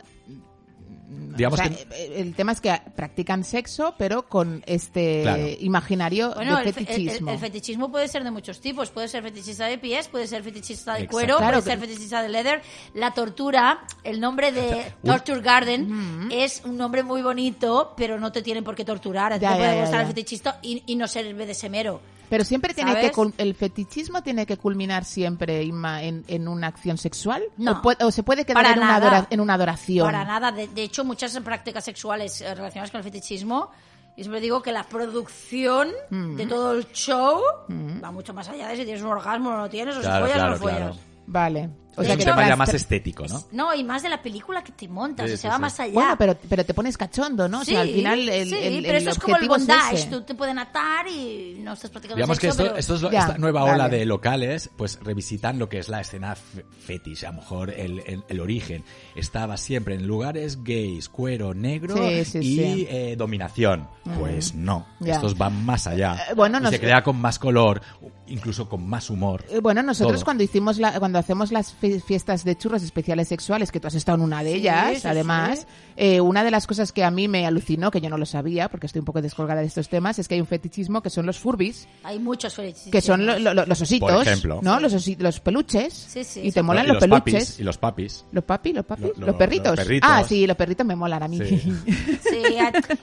[1.10, 5.48] Digamos o sea, que- eh, el tema es que practican sexo, pero con este Claro.
[5.62, 7.30] imaginario Bueno, de el- fetichismo.
[7.30, 8.90] el- el fetichismo puede ser de muchos tipos.
[8.90, 11.14] Puede ser fetichista de pies, puede ser fetichista de Exacto.
[11.16, 12.62] cuero, Claro, puede ser fetichista de leather.
[12.94, 18.42] La tortura, el nombre de Torture Garden es un nombre muy bonito, pero no te
[18.42, 19.32] tienen por qué torturar.
[19.32, 20.02] A ti Ya, te puede ya, ya, gustar ya.
[20.02, 22.02] el fetichista y, y no ser el BDSMero.
[22.30, 23.12] Pero siempre tiene ¿Sabes?
[23.12, 27.72] que cul- el fetichismo tiene que culminar siempre Inma, en, en una acción sexual No.
[27.72, 29.28] o, puede- o se puede quedar Para en una, nada.
[29.30, 30.06] en una adoración.
[30.06, 30.52] Para nada.
[30.52, 33.72] De, de hecho, muchas prácticas sexuales eh, relacionadas con el fetichismo,
[34.18, 36.36] y siempre digo que la producción Mm.
[36.36, 37.40] de todo el show
[38.04, 40.32] va mucho más allá de si tienes un orgasmo o no tienes, o Claro, si
[40.32, 40.78] follas o claro, no follas.
[40.80, 40.96] claro.
[41.28, 41.70] Vale.
[41.98, 43.44] O sea es que un tema las ya más estético, ¿no?
[43.52, 45.62] No, y más de la película que te montas, Sí, o sí, se va sí.
[45.62, 45.94] más allá.
[45.94, 47.62] Bueno, pero, pero te pones cachondo, ¿no?
[47.62, 49.56] o sea, al Sí, final el, sí, el- pero el esto es como el objetivo
[49.56, 50.10] es bondage, ese.
[50.10, 53.12] tú te pueden atar y no estás practicando Digamos que esto, pero- esto es lo-
[53.12, 53.98] Ya, esta nueva ola vale.
[53.98, 57.26] de locales, pues revisitan lo que es la escena fe- fetish.
[57.26, 58.84] A lo mejor el, el- el origen
[59.16, 62.88] estaba siempre en lugares gays, cuero, negro Sí, sí, y sí.
[62.90, 63.88] eh, dominación.
[64.20, 65.16] Pues no, Ya.
[65.16, 66.16] estos van más allá.
[66.30, 67.82] Eh, bueno, y nos- se crea con más color,
[68.28, 69.44] incluso con más humor.
[69.50, 70.26] Eh, Bueno, nosotros Todo.
[70.26, 71.74] cuando hicimos la, cuando hacemos las
[72.06, 75.08] fiestas de churros especiales sexuales, que tú has estado en una de Sí, ellas, sí,
[75.08, 75.66] además, sí.
[75.98, 78.70] eh, una de las cosas que a mí me alucinó, que yo no lo sabía,
[78.70, 81.26] porque estoy un poco descolgada de estos temas, es que hay un fetichismo que son
[81.26, 82.92] los furbis, Hay muchos fetichismos.
[82.92, 84.60] que son lo- lo- los ositos, Por ejemplo.
[84.62, 84.80] ¿no?
[84.80, 87.34] Los, osi- los peluches, Sí, sí, y te molan y los, los peluches.
[87.46, 88.26] papis, y los papis.
[88.32, 89.76] Los papi, los papi, Lo- los, lo- perritos.
[89.76, 90.10] los perritos.
[90.12, 91.40] Ah, sí, los perritos me molan a mí.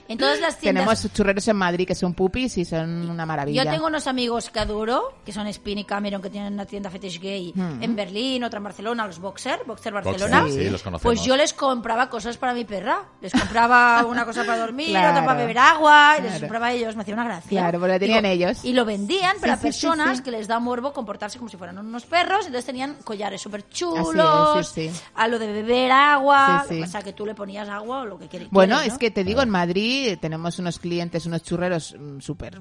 [0.07, 0.85] En todas las tiendas.
[0.85, 3.63] Tenemos churreros en Madrid que son pupis y son una maravilla.
[3.63, 6.89] Yo tengo unos amigos que adoro, que son Spin y Cameron, que tienen una tienda
[6.89, 7.83] fetish gay Mm.
[7.83, 10.41] en Berlín, otra en Barcelona, los Boxer, Boxer Barcelona.
[10.41, 11.01] Boxer, sí, los conocemos.
[11.03, 13.03] Pues yo les compraba cosas para mi perra.
[13.21, 15.11] Les compraba una cosa para dormir, Claro.
[15.11, 16.41] otra para beber agua, y les Claro.
[16.41, 17.49] compraba a ellos, me hacía una gracia.
[17.61, 18.63] Claro, porque lo tenían ellos.
[18.65, 20.23] Y lo vendían para Sí, personas sí.
[20.23, 23.73] que les da morbo comportarse como si fueran unos perros, entonces tenían collares súper Así
[23.73, 24.73] chulos,
[25.15, 28.27] a lo de beber agua, o sea que tú le ponías agua o lo que
[28.27, 28.49] quieras.
[28.51, 32.59] Bueno, es que te digo, en Madrid tenemos unos clientes, unos churreros mm, súper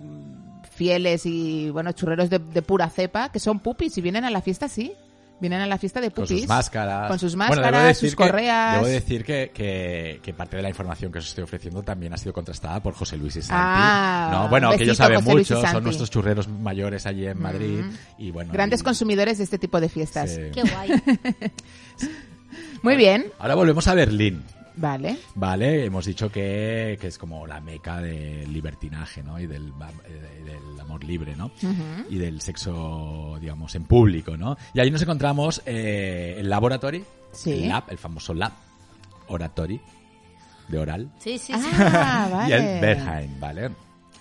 [0.71, 4.41] fieles y, bueno, churreros de, de pura cepa, que son pupis y vienen a la
[4.41, 4.93] fiesta, sí.
[5.41, 6.41] Vienen a la fiesta de Con pupis.
[6.41, 7.09] sus máscaras.
[7.09, 8.75] Con sus Bueno, máscaras, debo decir sus que- correas.
[8.77, 12.17] debo decir que, que, que parte de la información que os estoy ofreciendo también ha
[12.17, 13.55] sido contrastada por José Luis y Santi.
[13.57, 17.43] Ah, no, bueno, que ellos besito, saben José mucho, son nuestros churreros mayores allí en
[17.43, 17.81] Madrid.
[18.17, 20.31] Y bueno, Grandes y- consumidores de este tipo de fiestas.
[20.31, 20.41] Sí.
[20.53, 20.91] Qué guay.
[22.83, 23.27] Muy bien.
[23.39, 24.43] Ahora volvemos a Berlín.
[24.77, 25.19] Vale.
[25.37, 29.39] Vale, hemos dicho que, que es como la meca del libertinaje, ¿no?
[29.39, 29.73] Y del,
[30.09, 31.53] eh, del amor libre, ¿no?
[32.11, 34.57] Y del sexo, digamos, en público, ¿no?
[34.75, 37.53] Y ahí nos encontramos eh, el laboratory, Sí.
[37.53, 38.53] el lab, el famoso lab,
[39.29, 39.81] oratory,
[40.69, 41.69] de oral, Sí, sí, sí.
[41.75, 42.75] Ah, y vale.
[42.77, 43.71] el Berghain, ¿vale?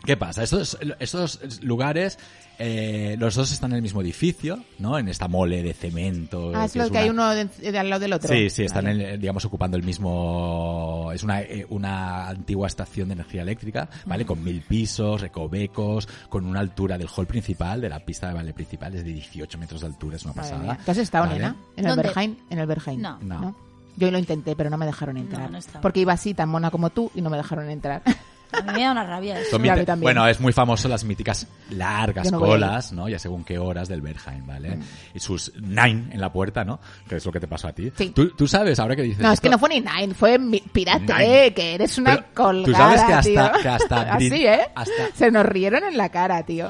[0.06, 0.44] ¿Qué pasa?
[0.44, 2.20] Estos, estos lugares,
[2.60, 4.98] eh, los dos están en el mismo edificio, ¿no?
[4.98, 6.52] En esta mole de cemento.
[6.56, 8.34] Ah, es que lo es que hay uno de, de al lado del otro.
[8.34, 9.14] Sí, sí, están, Vale.
[9.14, 11.10] en, digamos, ocupando el mismo...
[11.14, 14.26] Es una, eh, una antigua estación de energía eléctrica, ¿vale?
[14.26, 18.54] Con mil pisos, recovecos, con una altura del hall principal, de la pista de baile
[18.54, 20.64] principal, es de 18 metros de altura, es una Madre pasada.
[20.74, 20.80] mía.
[20.86, 21.40] ¿Tú has estado, ¿vale?
[21.40, 21.56] nena?
[21.76, 21.96] ¿En el.
[21.96, 22.38] Berghain?
[22.50, 23.02] En el Berghain.
[23.02, 23.20] No.
[23.22, 23.56] No.
[23.96, 25.44] Yo lo intenté, pero no me dejaron entrar.
[25.44, 25.82] No, no estaba.
[25.82, 28.02] porque iba así, tan mona como tú, y no me dejaron entrar.
[28.54, 29.52] A mí me da una rabia eso.
[29.52, 30.04] Son Sí, a mite- mí también.
[30.06, 33.10] Bueno, es muy famoso las míticas largas no colas, ¿no?
[33.10, 34.78] Ya según qué horas del Berghain, ¿vale?
[35.14, 36.80] Y sus nine en la puerta, ¿no?
[37.08, 37.92] Que es lo que te pasó a ti.
[37.98, 38.10] Sí.
[38.10, 40.60] ¿Tú, tú sabes, ahora que dices No, es que no fue ni Nine, fue mi-
[40.62, 41.46] Pirate, Nine.
[41.48, 43.62] eh, que eres una Pero colgada, tú sabes que hasta- tío.
[43.62, 44.60] que hasta Así, ¿eh?
[44.76, 46.70] hasta- Se nos rieron en la cara, tío.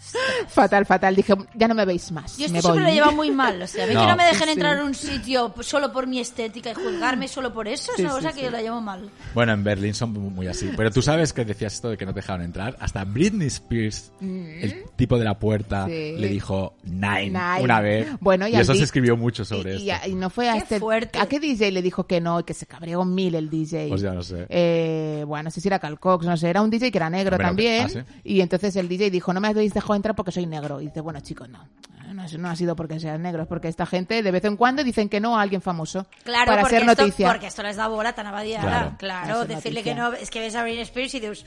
[0.48, 1.14] fatal, fatal.
[1.14, 2.36] Dije, ya no me veis más.
[2.38, 3.60] Yo me esto siempre lo lleva muy mal.
[3.62, 4.00] O sea, a mí No.
[4.02, 7.28] que no me dejen Sí, entrar a un sitio solo por mi estética y juzgarme
[7.28, 8.38] solo por eso Sí, es una cosa sí.
[8.38, 9.10] que yo la llevo mal.
[9.34, 10.70] Bueno, en Berlín son muy así.
[10.76, 12.76] Pero tú sabes que decías esto de que no te dejaron entrar.
[12.80, 15.90] Hasta Britney Spears, el tipo de la puerta, Mm.
[15.90, 16.14] Sí.
[16.18, 17.62] le dijo nine, Nine.
[17.62, 18.08] una vez.
[18.20, 20.08] Bueno, y eso se escribió mucho sobre y, esto.
[20.08, 20.78] y- y no fue a Qué este...
[20.80, 21.18] fuerte.
[21.18, 23.88] ¿A qué DJ le dijo que no y que se cabreó mil el DJ?
[23.88, 24.46] Pues ya no sé.
[24.48, 27.36] Eh, bueno, no sé si era Calcox, no sé, era un DJ que era negro
[27.36, 27.82] Hombre, también.
[27.84, 27.98] ah, ¿sí?
[28.24, 30.80] Y entonces el DJ dijo, no me habéis dejado entrar porque soy negro.
[30.80, 31.68] Y dice, bueno, chicos, no.
[32.12, 34.82] No, no ha sido porque seas negro, es porque esta gente de vez en cuando
[34.82, 36.06] dicen que no a alguien famoso.
[36.24, 37.28] Claro, para esto, noticia.
[37.28, 38.96] porque esto les da bola tan abadiada.
[38.96, 38.96] Claro.
[38.98, 39.94] Claro, decirle noticia.
[39.94, 41.46] que no, es que ves a Britney Spears y dices,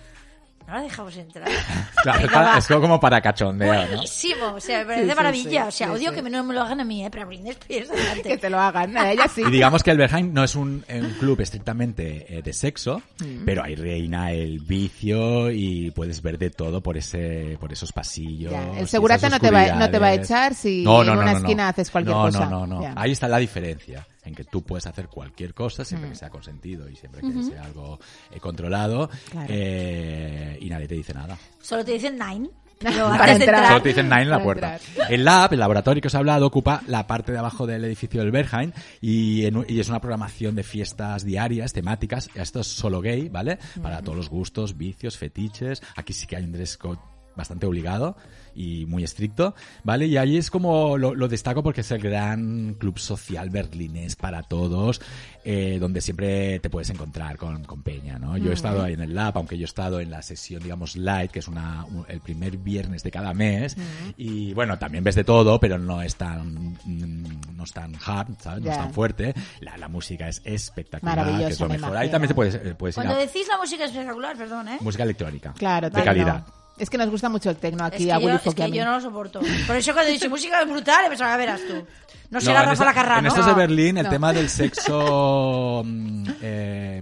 [0.68, 1.48] no la dejamos entrar.
[2.04, 2.20] Claro,
[2.58, 3.88] es, Venga, como para cachondeo, ¿no?
[3.88, 5.50] Buenísimo, o sea, me parece Sí, maravilla.
[5.64, 6.16] sí, o sea, sí, odio sí.
[6.16, 7.10] que me- no me lo hagan a mí, ¿eh?
[7.10, 8.24] pero a Britney Spears, adelante.
[8.24, 8.98] que te lo hagan.
[8.98, 9.42] A ella sí.
[9.48, 13.46] Y digamos que el Berghain no es un, un club estrictamente eh, de sexo, Mm.
[13.46, 18.52] pero ahí reina el vicio y puedes ver de todo por ese por esos pasillos.
[18.52, 21.16] Ya, el segurata no te va- no te va a echar si No, en no,
[21.16, 21.46] no, una no, no.
[21.46, 22.46] esquina haces cualquier No, cosa.
[22.48, 22.82] No, no, no.
[22.82, 22.94] Ya.
[22.98, 26.14] Ahí está la diferencia en que tú puedes hacer cualquier cosa siempre Mm.
[26.14, 28.00] que sea consentido y siempre que sea algo
[28.32, 29.48] eh, controlado Claro.
[29.50, 31.38] eh, y nadie te dice nada.
[31.62, 32.50] Solo te dicen nine.
[32.84, 33.56] Pero Para antes de entrar.
[33.60, 33.68] entrar.
[33.68, 34.78] Solo te dicen Nine en la puerta.
[35.10, 38.20] El lab, el laboratorio que os he hablado, ocupa la parte de abajo del edificio
[38.20, 42.30] del Berghain y, en- y es una programación de fiestas diarias, temáticas.
[42.36, 43.58] Esto es solo gay, ¿vale?
[43.82, 45.82] Para todos los gustos, vicios, fetiches.
[45.96, 47.00] Aquí sí que hay un dress code
[47.38, 48.18] bastante obligado
[48.56, 50.08] y muy estricto, ¿vale?
[50.08, 54.44] Y allí es como lo, lo destaco porque es el gran club social berlinés para
[54.44, 55.02] todos,
[55.44, 58.38] eh, donde siempre te puedes encontrar con, con Peña, ¿no?
[58.38, 60.96] Yo he estado ahí en el lab, aunque yo he estado en la sesión, digamos,
[60.96, 63.76] light, que es una, un- el primer viernes de cada mes,
[64.18, 68.28] y bueno, también ves de todo, pero no es tan, mm, no es tan hard,
[68.40, 68.64] ¿sabes?
[68.64, 69.34] No es tan fuerte.
[69.62, 71.98] La, la música es espectacular, que es lo me mejor.
[71.98, 74.78] Ahí también te puedes, eh, puedes ir Cuando a decís la música espectacular, perdón, ¿eh?
[74.82, 75.54] música electrónica.
[75.58, 76.46] Claro, de calidad.
[76.78, 78.64] Es que nos gusta mucho el tecno aquí es que, a yo, Willy es que
[78.64, 78.78] a mí.
[78.78, 79.40] yo no lo soporto.
[79.68, 81.86] Por eso cuando he dicho música es brutal, he pensado, ya verás tú.
[82.32, 83.30] No será en Rafa esta- Lacarra, En ¿no?
[83.30, 84.10] estos de Berlín, el No.
[84.10, 86.98] tema del sexo mm, eh,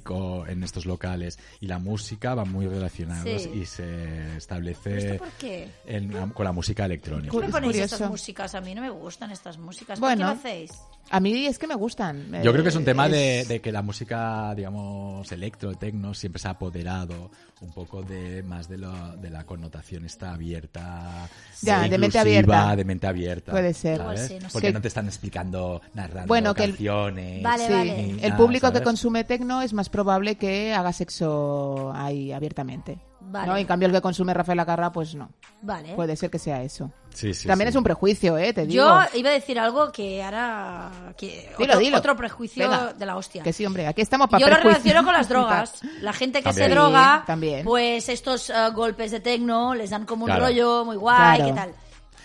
[0.00, 3.50] público, en estos locales, y la música van muy relacionados Sí.
[3.54, 5.68] y se establece ¿Pero esto por qué?
[5.86, 7.32] en- con la música electrónica.
[7.32, 7.94] ¿Por qué me ponéis curioso.
[7.96, 8.54] estas músicas?
[8.54, 9.98] A mí no me gustan estas músicas.
[10.00, 10.26] Bueno.
[10.28, 10.72] ¿Por qué lo hacéis?
[11.08, 12.32] A mí es que me gustan.
[12.42, 15.72] Yo creo que es un Eh, tema de, es- de que la música, digamos, electro,
[15.74, 17.30] tecno, siempre se ha apoderado
[17.60, 21.28] un poco de más de, lo- de la connotación esta abierta,
[21.62, 22.76] Ya, de mente inclusiva, abierta.
[22.76, 23.52] de mente abierta.
[23.52, 23.98] Puede ser.
[23.98, 24.20] ¿sabes?
[24.24, 24.52] Igual sí, no sé.
[24.52, 27.42] Porque Que- no te están explicando, narrando Bueno, que el- canciones.
[27.42, 28.02] Vale, Sí, vale.
[28.12, 28.82] ni el público que ¿sabes?
[28.82, 32.98] consume tecno es más probable que haga sexo ahí abiertamente.
[33.28, 33.46] Vale.
[33.48, 33.56] ¿no?
[33.56, 35.28] En cambio, el que consume Rafael Lacarra, pues no.
[35.60, 35.94] Vale.
[35.96, 36.92] Puede ser que sea eso.
[37.12, 37.70] Sí, sí, También sí.
[37.70, 38.52] es un prejuicio, ¿eh?
[38.52, 38.84] Te digo.
[38.84, 40.90] Yo iba a decir algo que ahora...
[41.16, 41.98] Que Dilo, otro, dilo.
[41.98, 42.92] otro prejuicio Venga.
[42.92, 43.42] de la hostia.
[43.42, 45.80] Que sí, hombre, aquí estamos para Yo lo relaciono con las drogas.
[46.02, 47.64] La gente que se droga, también.
[47.64, 50.44] pues estos eh, golpes de tecno les dan como un Claro.
[50.46, 51.46] rollo muy guay, Claro.
[51.46, 51.74] ¿qué tal?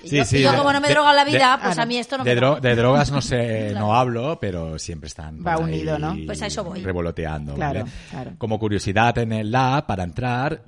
[0.04, 1.32] Y Sí, yo, sí, y yo de- como no me de- droga en la de-
[1.32, 3.86] vida, pues Ah, a mí esto no de, me dro- de drogas no sé, Claro.
[3.86, 6.16] no hablo, pero siempre están Va ahí unido, ¿no?
[6.26, 6.82] Pues a eso voy.
[6.82, 7.54] revoloteando.
[7.56, 7.92] Claro, ¿vale?
[8.10, 8.32] claro.
[8.38, 10.64] Como curiosidad en el lab, para entrar,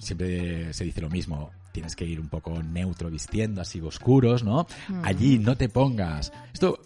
[0.00, 1.50] siempre se dice lo mismo.
[1.72, 4.66] Tienes que ir un poco neutro vistiendo, así oscuros, ¿no?
[4.88, 5.02] Mm.
[5.04, 6.32] Allí no te pongas.
[6.52, 6.80] Esto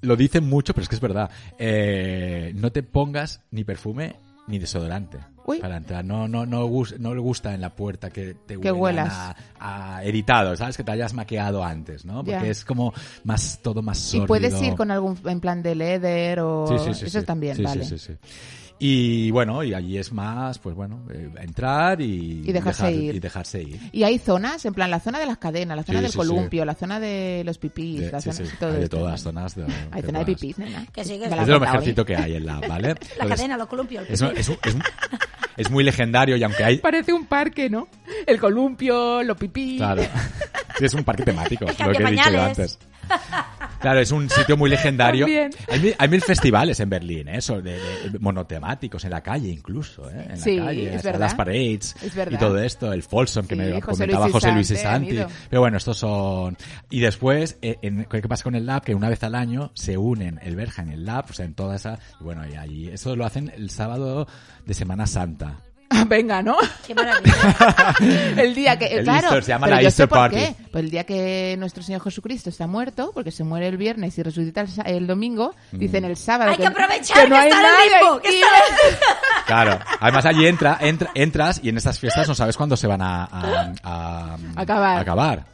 [0.00, 1.30] lo dicen mucho, pero es que es verdad.
[1.58, 4.16] Eh, no te pongas ni perfume
[4.46, 5.18] ni desodorante.
[5.44, 5.58] Uy.
[5.58, 6.68] Para entrar, no, no, no,
[6.98, 9.12] no le gusta en la puerta que te Que huelas.
[9.58, 10.76] a, a editado, ¿sabes?
[10.76, 12.16] Que te hayas maqueado antes, ¿no?
[12.24, 12.46] Porque Ya.
[12.46, 12.92] es como
[13.24, 14.26] más, todo más Y sórdido.
[14.26, 17.26] puedes ir con algún en plan de leather o Sí, sí, sí, eso sí.
[17.26, 17.84] también, Sí, vale.
[17.84, 18.18] sí, sí, sí.
[18.84, 23.14] Y bueno, y allí es más, pues bueno, eh, entrar y, Y dejarse dejar- ir.
[23.14, 23.80] y dejarse ir.
[23.92, 26.18] Y hay zonas, en plan la zona de las cadenas, la zona Sí, del sí,
[26.18, 29.12] columpio, la zona de los pipís, De, la sí, zona sí, todo hay de todas
[29.12, 29.54] las zonas.
[29.54, 29.62] De,
[29.92, 30.40] Hay de zona de todas.
[30.40, 30.84] pipís, nena.
[30.92, 31.34] Que sí, que sí.
[31.38, 32.04] Es lo mejorcito ¿eh?
[32.06, 32.88] que hay en la, ¿vale?
[32.88, 34.04] La Entonces, cadena, los columpios.
[34.10, 34.58] es, es, es-
[35.56, 36.78] es muy legendario y aunque hay...
[36.78, 37.88] Parece un parque, ¿no?
[38.26, 39.78] El columpio, los pipís.
[39.78, 40.02] Claro.
[40.78, 42.78] Sí, es un parque temático, lo que he dicho yo antes.
[43.82, 45.26] Claro, es un sitio muy legendario.
[45.68, 47.38] Hay mil, hay mil festivales en Berlín, ¿eh?
[47.38, 50.26] Eso, de, de- monotemáticos, en la calle incluso, ¿eh?
[50.30, 51.20] En Sí, la calle, es verdad.
[51.20, 51.94] las parades
[52.30, 55.18] y todo esto, el Folsom que Sí, me José comentaba Luis José Luis y Santi.
[55.50, 56.56] Pero bueno, estos son...
[56.90, 58.82] Y después, eh, en- ¿qué pasa con el lab?
[58.84, 61.54] Que una vez al año se unen el Berja en el lab, o sea, en
[61.54, 61.98] toda esa...
[62.20, 64.26] Y bueno, y allí, eso lo hacen el sábado
[64.64, 65.58] de Semana Santa.
[66.08, 66.56] Venga, ¿no?
[66.86, 67.94] Qué maravilla.
[68.42, 70.54] el día que El claro, Easter, se llama pero la yo Easter sé por qué.
[70.70, 74.22] Pues el día que nuestro Señor Jesucristo está muerto, porque se muere el viernes y
[74.22, 75.78] resucita el, domingo, Mm.
[75.78, 78.20] dicen el sábado Hay que aprovechar que no que hay está en el nadie limbo,
[78.20, 78.96] que y- está en
[79.46, 79.78] Claro.
[80.00, 83.24] Además allí entra, entra- entras y en estas fiestas no sabes cuándo se van a,
[83.24, 84.96] a- a- Acabar.
[84.98, 85.44] a acabar.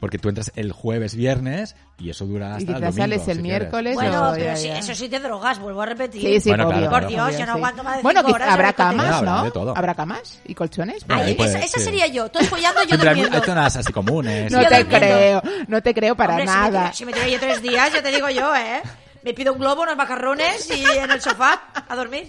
[0.00, 2.96] Porque tú entras el jueves, viernes y eso dura y hasta el quizás domingo.
[3.02, 5.86] sales el si miércoles Bueno, o pero ya, sí, eso sí te drogas, vuelvo a
[5.86, 6.20] repetir.
[6.20, 7.06] Sí, sí, Bueno, claro, Por.
[7.06, 9.44] Dios, obvio, yo no aguanto más de Bueno, que horas habrá camas, Habrá ¿no?
[9.44, 9.76] de todo.
[9.76, 11.04] Habrá camas y colchones.
[11.04, 11.28] por Bueno, ahí.
[11.30, 11.82] Ay, puede esa, esa ser.
[11.84, 13.36] sería yo, todos follando yo durmiendo.
[13.38, 14.50] hay zonas así comunes.
[14.50, 16.92] No te creo, no te creo para nada.
[16.92, 18.82] Si me tiro yo tres días, ya te digo yo, ¿eh?
[19.22, 22.28] Me pido un globo, unos macarrones y en el sofá a dormir.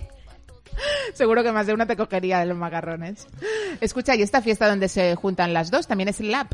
[1.14, 3.28] Seguro que más de una te cogería de los macarrones.
[3.82, 6.48] Escucha, ¿y esta fiesta donde se juntan las dos también es el lab?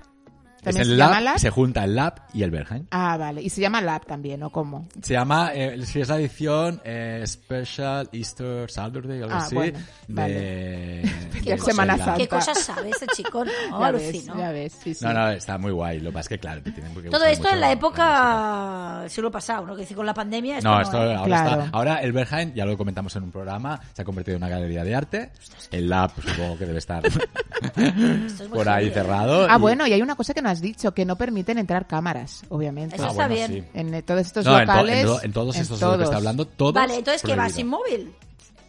[0.70, 2.88] Es ¿También se el llama lab, se junta el lab y el Berghain.
[2.91, 3.41] Ah, vale.
[3.41, 4.88] Y se llama lab también, ¿o cómo?
[5.01, 9.55] Se llama, eh, si es la edición, eh, Special Easter Saturday, algo Ah, así.
[9.55, 11.09] bueno, de,
[11.43, 11.97] de Semana.
[11.97, 12.15] Santa.
[12.15, 13.43] ¿Qué cosas sabe este chico?
[13.45, 13.51] No,
[13.82, 14.38] ya ves, alucino.
[14.38, 15.05] ya ves, sí, sí.
[15.05, 15.99] No, no, está muy guay.
[15.99, 18.97] Lo que pasa es que, claro, te tienen que Todo esto mucho en la época
[19.01, 19.74] del siglo pasado, ¿no?
[19.76, 21.61] Que decir, con la pandemia esto No, no, esto ahora Claro.
[21.63, 21.78] está.
[21.78, 24.84] Ahora el Berghain, ya lo comentamos en un programa, se ha convertido en una galería
[24.84, 25.32] de arte.
[25.72, 29.47] El lab, pues, supongo que debe estar es por ahí cerrado.
[29.49, 31.88] Ah, y- bueno, y hay una cosa que no has dicho, que no permiten entrar
[31.88, 32.95] cámaras, obviamente.
[32.95, 33.64] Eso Ah, está bueno, bien.
[33.66, 33.70] sí.
[33.80, 34.97] En eh, todos estos No, en, to- locales.
[35.01, 36.05] en to- en todos en estos de los que todos.
[36.10, 36.74] está hablando, todos.
[36.74, 37.53] Vale, entonces, ¿qué vas?
[37.53, 37.60] prohibido.
[37.62, 38.14] ¿Inmóvil?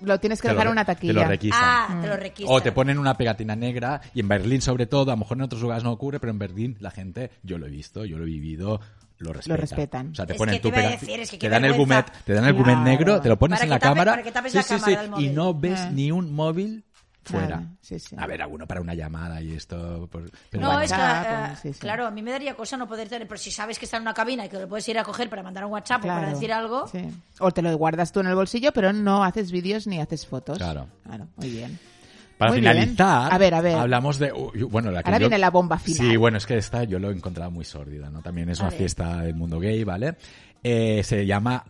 [0.03, 1.13] Lo tienes que Te lo dejar re- en una Te taquilla.
[1.13, 1.61] lo requisan.
[1.63, 2.57] Ah, te lo requistan.
[2.57, 5.43] O te ponen una pegatina negra y en Berlín sobre todo, a lo mejor en
[5.43, 8.23] otros lugares no ocurre, pero en Berlín la gente, yo lo he visto, yo lo
[8.25, 8.81] he vivido,
[9.19, 9.61] lo respetan.
[9.61, 10.11] respetan.
[10.13, 11.49] O sea, te Es ponen que tu te iba a pega- decir, es que te
[11.51, 12.03] dan el vergüenza.
[12.07, 12.85] gumet, te dan el gumet Claro.
[12.85, 14.13] negro, te lo pones Para en que la tape- cámara.
[14.13, 15.35] para que tapes sí, la sí, cámara sí, del y móvil.
[15.35, 15.91] no ves Ah.
[15.93, 16.85] ni un móvil
[17.25, 17.57] fuera.
[17.57, 18.17] Nada, sí, sí.
[18.19, 20.09] A ver, alguno para una llamada y esto.
[20.11, 21.79] pues, pero No, es que, eh, sí, sí.
[21.81, 24.03] claro, a mí me daría cosa no poder tener, pero si sabes que está en
[24.03, 26.19] una cabina y que lo puedes ir a coger para mandar un WhatsApp o para
[26.21, 27.09] Claro, decir algo, sí.
[27.39, 30.59] O te lo guardas tú en el bolsillo, pero no haces vídeos ni haces fotos.
[30.59, 30.89] Claro.
[31.05, 31.79] Claro, muy bien.
[32.39, 32.73] Para Muy bien.
[32.73, 33.77] finalizar, A ver, a ver.
[33.77, 34.33] hablamos de.
[34.71, 36.09] bueno, la que Ahora yo- viene la bomba final.
[36.11, 38.23] Sí, bueno, es que esta yo lo he encontrado muy sórdida, ¿no?
[38.23, 38.79] También es A una ver.
[38.79, 40.17] fiesta del mundo gay, ¿vale?
[40.63, 41.67] Eh, se llama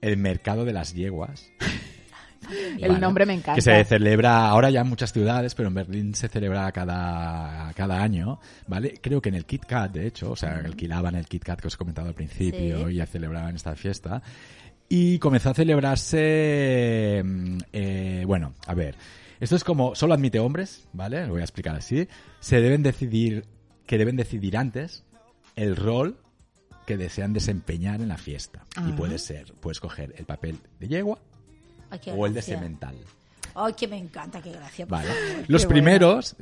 [0.00, 1.48] el Mercado de las Yeguas.
[2.78, 3.54] El nombre me encanta.
[3.54, 8.02] Que se celebra ahora ya en muchas ciudades, pero en Berlín se celebra cada, cada
[8.02, 8.94] año, ¿vale?
[9.02, 11.66] Creo que en el Kit Kat, de hecho, o sea, alquilaban el Kit Kat que
[11.68, 12.92] os he comentado al principio Sí.
[12.92, 14.22] y ya celebraban esta fiesta.
[14.88, 18.94] Y comenzó a celebrarse, mm, eh, bueno, a ver,
[19.40, 21.26] esto es como, solo admite hombres, ¿vale?
[21.26, 22.08] Lo voy a explicar así.
[22.40, 23.44] Se deben decidir,
[23.86, 25.04] que deben decidir antes
[25.56, 26.16] el rol
[26.86, 28.64] que desean desempeñar en la fiesta.
[28.76, 28.96] Y Ah.
[28.96, 31.18] puede ser, puedes coger el papel de yegua
[31.90, 32.96] Ay, o el de semental.
[33.54, 34.86] Ay, que me encanta, qué gracia.
[34.86, 35.08] Vale.
[35.48, 36.36] Los Qué primeros,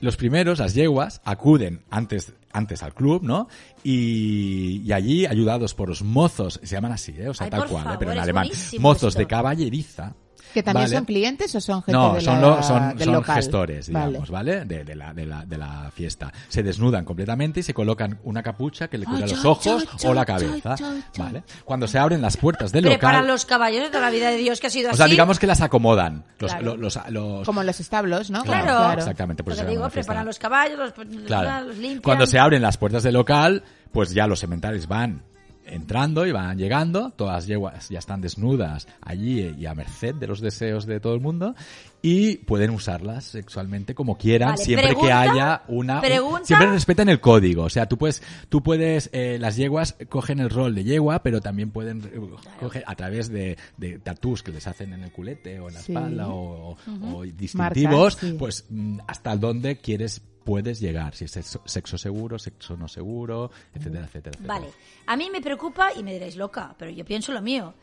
[0.00, 3.48] los primeros, las yeguas, acuden antes, antes al club, ¿no?
[3.82, 7.28] Y, y allí, ayudados por los mozos, se llaman así, ¿eh?
[7.28, 7.96] O sea, Ay, tal cual, ¿eh?
[7.98, 8.48] pero en alemán.
[8.80, 9.20] Mozos esto.
[9.20, 10.14] de caballeriza.
[10.54, 10.96] ¿Que también ¿vale?
[10.96, 13.36] son clientes o son gente No, de son, la- lo- son, del son local?
[13.36, 14.64] gestores, digamos, ¿vale?
[14.64, 16.32] De, de la, de, la, de la fiesta.
[16.48, 19.84] Se desnudan completamente y se colocan una capucha que le cubra Ay, los yo, ojos
[20.00, 21.24] yo, o la cabeza, yo, yo.
[21.24, 21.42] ¿vale?
[21.64, 23.28] Cuando se abren las puertas del Preparan local...
[23.34, 24.98] los caballos de la vida de Dios que ha sido O así.
[24.98, 26.24] sea, digamos que las acomodan.
[26.38, 26.64] Los, Claro.
[26.64, 28.42] lo- los, los- Como en los establos, ¿no?
[28.44, 28.92] Claro.
[28.98, 30.92] Exactamente, por eso digo, preparan los caballos, los,
[31.26, 31.66] Claro.
[31.66, 32.02] los limpian.
[32.02, 35.22] Cuando se abren las puertas del local, pues ya los sementales van
[35.68, 40.26] entrando y van llegando, todas las yeguas ya están desnudas allí y a merced de
[40.26, 41.54] los deseos de todo el mundo
[42.00, 46.44] y pueden usarlas sexualmente como quieran Vale, siempre que haya una pregunta.
[46.44, 50.50] siempre respetan el código, o sea, tú puedes tú puedes eh, las yeguas cogen el
[50.50, 52.20] rol de yegua, pero también pueden eh,
[52.60, 55.80] coger a través de, de tatús que les hacen en el culete o en la
[55.80, 55.92] Sí.
[55.92, 56.76] espalda o,
[57.14, 58.36] o distintivos, Marcas, sí.
[58.38, 63.50] pues mm, hasta dónde quieres puedes llegar, si es sexo, sexo seguro, sexo no seguro,
[63.74, 64.32] etcétera, etcétera.
[64.34, 64.54] etcétera.
[64.54, 64.68] Vale,
[65.06, 67.74] a mí me preocupa y me diréis loca, pero yo pienso lo mío.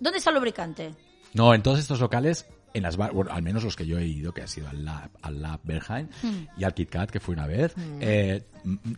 [0.00, 0.92] ¿Dónde está el lubricante?
[1.34, 4.06] No, en todos estos locales, en las bar- bueno, al menos los que yo he
[4.06, 6.46] ido, que ha sido al Lab, al Lab Berghain Hmm.
[6.56, 8.42] y al Kit Kat, que fue una vez, eh,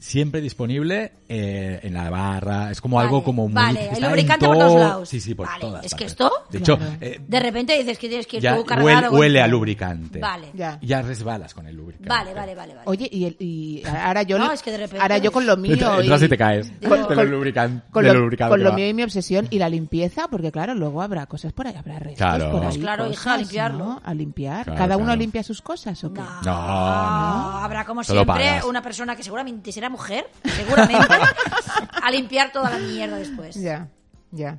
[0.00, 3.52] siempre disponible eh, en la barra, es como Vale, algo como muy...
[3.54, 5.08] vale, en lubricante por todos todo- lados.
[5.08, 6.92] Sí, sí, por Vale, todas es que esto- De hecho, Claro.
[7.00, 10.18] eh, De repente dices que tienes que ir ya tú cargar huele, huele a lubricante.
[10.20, 10.50] Vale.
[10.54, 10.78] Ya.
[10.82, 12.08] Ya resbalas con el lubricante.
[12.08, 12.86] Vale, vale, vale, vale.
[12.88, 15.46] Oye, y, el- y ahora yo No, lo- es que de repente- ahora yo con
[15.46, 16.80] lo mío Entras y, y te caes.
[16.80, 19.68] Digo, de lo lubrican- con lo, lubricado con lo mío y mi obsesión y la
[19.68, 22.50] limpieza, porque claro, luego habrá cosas por ahí, habrá restos Claro.
[22.52, 23.78] por ahí, Pues claro, hija, a cosas, limpiarlo.
[23.84, 24.00] ¿no?
[24.04, 24.64] A limpiar.
[24.64, 26.20] Claro, ¿Cada uno limpia sus cosas o qué?
[26.44, 26.52] No.
[26.52, 31.06] Habrá como siempre una persona que seguramente será mujer, seguramente,
[32.02, 33.54] a limpiar toda la mierda después.
[33.56, 33.88] Ya,
[34.30, 34.58] ya.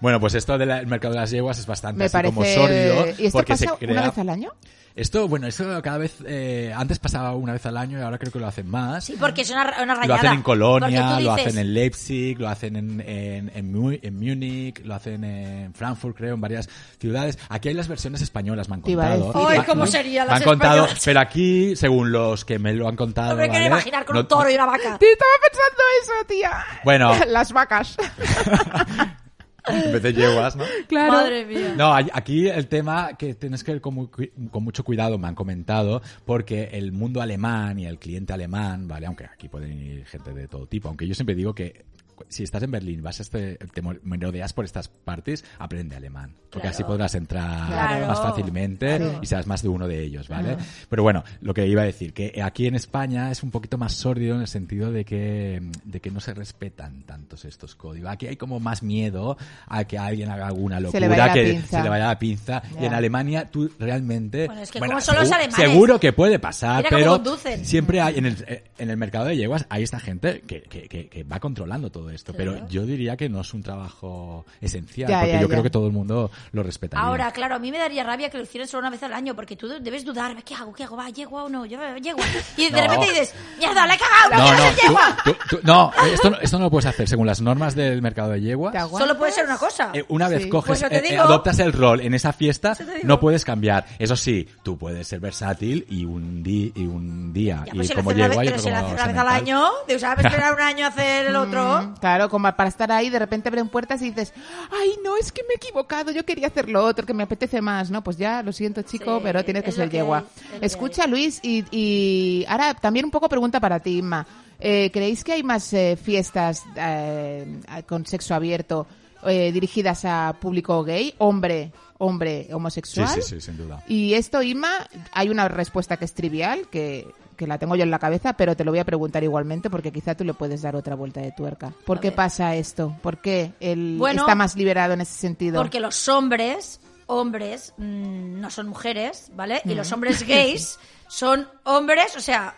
[0.00, 2.34] Bueno, pues esto del mercado de las yeguas es bastante Me así parece...
[2.34, 3.06] como sórdido.
[3.18, 3.92] ¿Y esto porque se pasa crea...
[3.92, 4.52] una vez al año?
[4.96, 8.30] Esto, bueno, esto cada vez, eh, antes pasaba una vez al año y ahora creo
[8.30, 9.02] que lo hacen más.
[9.02, 10.06] Sí, porque es una, una rayada.
[10.06, 13.98] Lo hacen en Colonia, tú lo dices, hacen en Leipzig, lo hacen en, en, en,
[14.02, 16.68] en Múnich, lo hacen en Frankfurt, creo, en varias
[17.00, 17.40] ciudades.
[17.48, 19.32] Aquí hay las versiones españolas, me han contado.
[19.48, 21.02] Ay, ¿cómo me- serían me las han contado, españolas?
[21.04, 23.66] pero aquí, según los que me lo han contado, No me quiero ¿vale?
[23.66, 24.96] imaginar con No- un toro y una vaca.
[24.96, 26.52] Te estaba pensando eso, tía.
[26.84, 27.12] Bueno.
[27.26, 27.96] Las vacas.
[29.66, 30.64] en vez de yeguas, ¿no?
[30.88, 31.12] claro.
[31.12, 31.74] Madre mía.
[31.76, 35.34] No, hay- aquí el tema que tienes que ir con, con mucho cuidado, me han
[35.34, 39.06] comentado, porque el mundo alemán y el cliente alemán, ¿vale?
[39.06, 41.84] Aunque aquí pueden ir gente de todo tipo, aunque yo siempre digo que
[42.28, 46.34] si estás en Berlín, vas a este, te merodeas por estas partes, aprende alemán.
[46.50, 46.74] Porque Claro.
[46.74, 48.06] así podrás entrar Claro.
[48.06, 49.18] más fácilmente Claro.
[49.22, 50.56] y seas más de uno de ellos, ¿vale?
[50.88, 53.92] Pero bueno, lo que iba a decir, que aquí en España es un poquito más
[53.94, 58.08] sórdido en el sentido de que, de que no se respetan tantos estos códigos.
[58.10, 59.36] Aquí hay como más miedo
[59.66, 61.78] a que alguien haga alguna locura, que pinza.
[61.78, 62.62] se le vaya la pinza.
[62.80, 64.46] Y en Alemania tú realmente...
[64.46, 65.56] Bueno, es que como son los alemanes.
[65.56, 67.20] Seguro que puede pasar, pero
[67.62, 70.82] siempre hay, en el, eh, en el mercado de yeguas hay esta gente que, que,
[70.88, 72.32] que, que va controlando todo esto.
[72.32, 72.52] Claro.
[72.54, 75.50] Pero yo diría que no es un trabajo esencial, Ya, porque ya, yo ya.
[75.50, 77.04] creo que todo el mundo lo respetaría.
[77.06, 79.34] Ahora, claro, a mí me daría rabia que lo hicieran solo una vez al año,
[79.34, 80.72] porque tú debes dudar, ¿qué hago?
[80.72, 80.96] ¿Qué hago?
[80.96, 81.66] ¿Va, yegua o no?
[81.66, 82.24] Yo, yegua.
[82.56, 82.82] Y de No.
[82.82, 85.16] repente dices, mierda, le he cagado, No, quiero no, ser tú- yegua.
[85.24, 87.08] tú- tú- no, esto, no- esto no lo puedes hacer.
[87.08, 89.08] Según las normas del mercado de yeguas, ¿Te aguantas?
[89.08, 89.90] Solo puede ser una cosa.
[89.94, 90.48] Eh, una vez Sí.
[90.48, 93.86] coges, Pues te eh, eh, adoptas el rol en esa fiesta, te no puedes cambiar.
[93.98, 97.88] Eso sí, tú puedes ser versátil y un, di- y un día, Ya, y pues
[97.88, 99.68] si lo como yegua y pero otro si lo como hace una vez al año,
[99.88, 101.93] de usar esperar un año a hacer el otro.
[102.00, 104.32] Claro, como para estar ahí, de repente abren puertas y dices,
[104.70, 107.60] ay, no, es que me he equivocado, yo quería hacer lo otro, que me apetece
[107.60, 108.02] más, ¿no?
[108.02, 110.24] Pues ya, lo siento, chico, Sí, pero tienes que ser yegua.
[110.60, 114.26] Escucha, Luis, y, y ahora también un poco pregunta para ti, Inma.
[114.60, 118.86] Eh, ¿Creéis que hay más eh, fiestas eh, con sexo abierto
[119.26, 123.08] eh, dirigidas a público gay, hombre, hombre homosexual.
[123.08, 123.82] Sí, sí, sí, sin duda.
[123.88, 127.90] Y esto, Inma, hay una respuesta que es trivial, que, que la tengo yo en
[127.90, 130.76] la cabeza, pero te lo voy a preguntar igualmente porque quizá tú le puedes dar
[130.76, 131.72] otra vuelta de tuerca.
[131.84, 132.16] ¿Por A qué ver.
[132.16, 132.96] pasa esto?
[133.02, 135.60] ¿Por qué él Bueno, está más liberado en ese sentido?
[135.60, 139.60] Porque los hombres, hombres, mm, no son mujeres, ¿vale?
[139.64, 139.76] Y Mm.
[139.76, 140.78] los hombres gays
[141.08, 142.54] son hombres, o sea,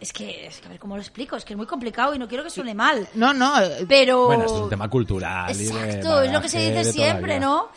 [0.00, 2.18] es que, es que a ver cómo lo explico, es que es muy complicado y
[2.18, 3.08] no quiero que suene mal.
[3.14, 4.26] No, no, eh, Pero...
[4.26, 5.50] Bueno, es un tema cultural.
[5.54, 7.38] y de Exacto, es lo que se dice siempre.
[7.40, 7.68] ¿no?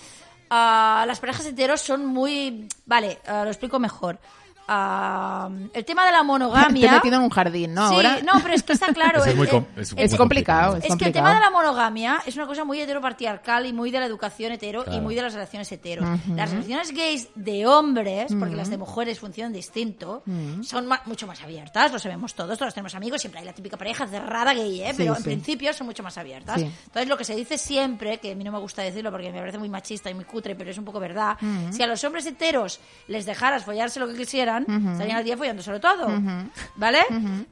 [0.49, 2.67] Ah, las parejas heteros son muy...
[2.85, 4.19] Vale, ah, lo explico mejor.
[4.67, 6.91] Ah, el tema de la te he monogamia...
[6.93, 7.89] metido en un jardín, ¿no?
[7.89, 9.19] Sí, Ahora no, pero es que está claro.
[9.21, 10.77] Es el- muy com- es es muy complicado.
[10.77, 13.91] es Es que el tema de la monogamia es una cosa muy heteropatriarcal y muy
[13.91, 15.01] de la educación hetero y Claro.
[15.01, 16.05] muy de las relaciones heteros.
[16.35, 20.23] Las relaciones gays de hombres, porque las de mujeres funcionan distinto,
[20.63, 23.77] son ma- mucho más abiertas, lo sabemos todos, todos tenemos amigos, siempre hay la típica
[23.77, 24.87] pareja cerrada gay, ¿eh?
[24.91, 25.23] Sí, pero en sí.
[25.23, 26.59] principio son mucho más abiertas.
[26.61, 26.71] Sí.
[26.85, 29.39] Entonces lo que se dice siempre, que a mí no me gusta decirlo porque me
[29.39, 31.37] parece muy machista y muy cutre, pero es un poco verdad,
[31.71, 35.79] si a los hombres heteros les dejaras follarse lo que quisieran, estarían al día follándoselo
[35.79, 36.07] todo.
[36.75, 36.99] ¿Vale?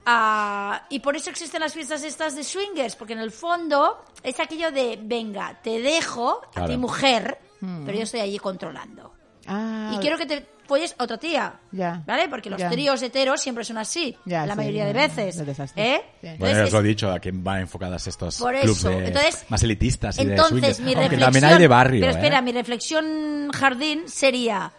[0.05, 4.39] Ah, y por eso existen las fiestas estas de swingers, porque en el fondo es
[4.39, 6.69] aquello de, venga, te dejo a Claro.
[6.69, 7.37] ti mujer,
[7.85, 9.13] pero yo estoy allí controlando.
[9.47, 11.53] Ah, Y quiero que te folles a otra tía.
[11.71, 12.01] Ya.
[12.05, 12.29] ¿Vale?
[12.29, 12.69] Porque los Ya.
[12.69, 14.15] tríos heteros siempre son así.
[14.25, 15.37] Ya, la sí, mayoría de veces.
[15.39, 15.43] ¿Eh?
[15.43, 16.27] Sí.
[16.27, 18.89] Entonces, Bueno, os es- lo he dicho, a quién van enfocadas estos Por clubs eso.
[18.89, 20.79] de- Entonces- más elitistas y de Entonces, swingers.
[20.79, 21.25] mi Aunque reflexión.
[21.33, 22.15] también hay de barrio, Pero ¿eh?
[22.15, 24.71] espera, mi reflexión jardín sería: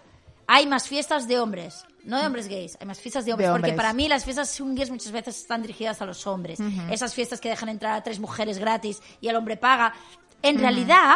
[0.47, 1.85] hay más fiestas de hombres.
[2.05, 3.49] No de hombres gays, hay más fiestas de hombres.
[3.49, 3.77] De Porque hombres.
[3.77, 6.59] para mí las fiestas swingers muchas veces están dirigidas a los hombres.
[6.91, 9.95] Esas fiestas que dejan entrar a tres mujeres gratis y el hombre paga.
[10.43, 11.15] En realidad,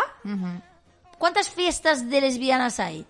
[1.18, 3.04] ¿cuántas fiestas de lesbianas hay?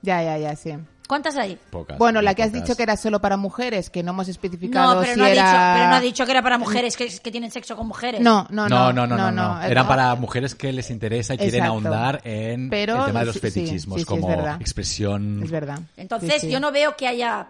[0.00, 0.72] Ya, ya, ya, sí.
[1.08, 1.58] ¿Cuántas hay?
[1.70, 2.62] Pocas, Bueno, la que has pocas.
[2.62, 5.28] dicho que era solo para mujeres, que no hemos especificado No, pero si no, ha
[5.30, 8.20] dicho, pero no ha dicho que era para mujeres que, que tienen sexo con mujeres.
[8.20, 9.62] No, no, No, no, no, no, no, no.
[9.62, 9.88] Eh, Eran no.
[9.88, 11.72] para mujeres que les interesa y quieren Exacto.
[11.72, 15.42] ahondar en Pero el tema de los sí, fetichismos sí, sí, es como expresión.
[15.42, 15.80] Es verdad.
[15.96, 16.50] Entonces, Sí, sí.
[16.50, 17.48] yo no veo que haya.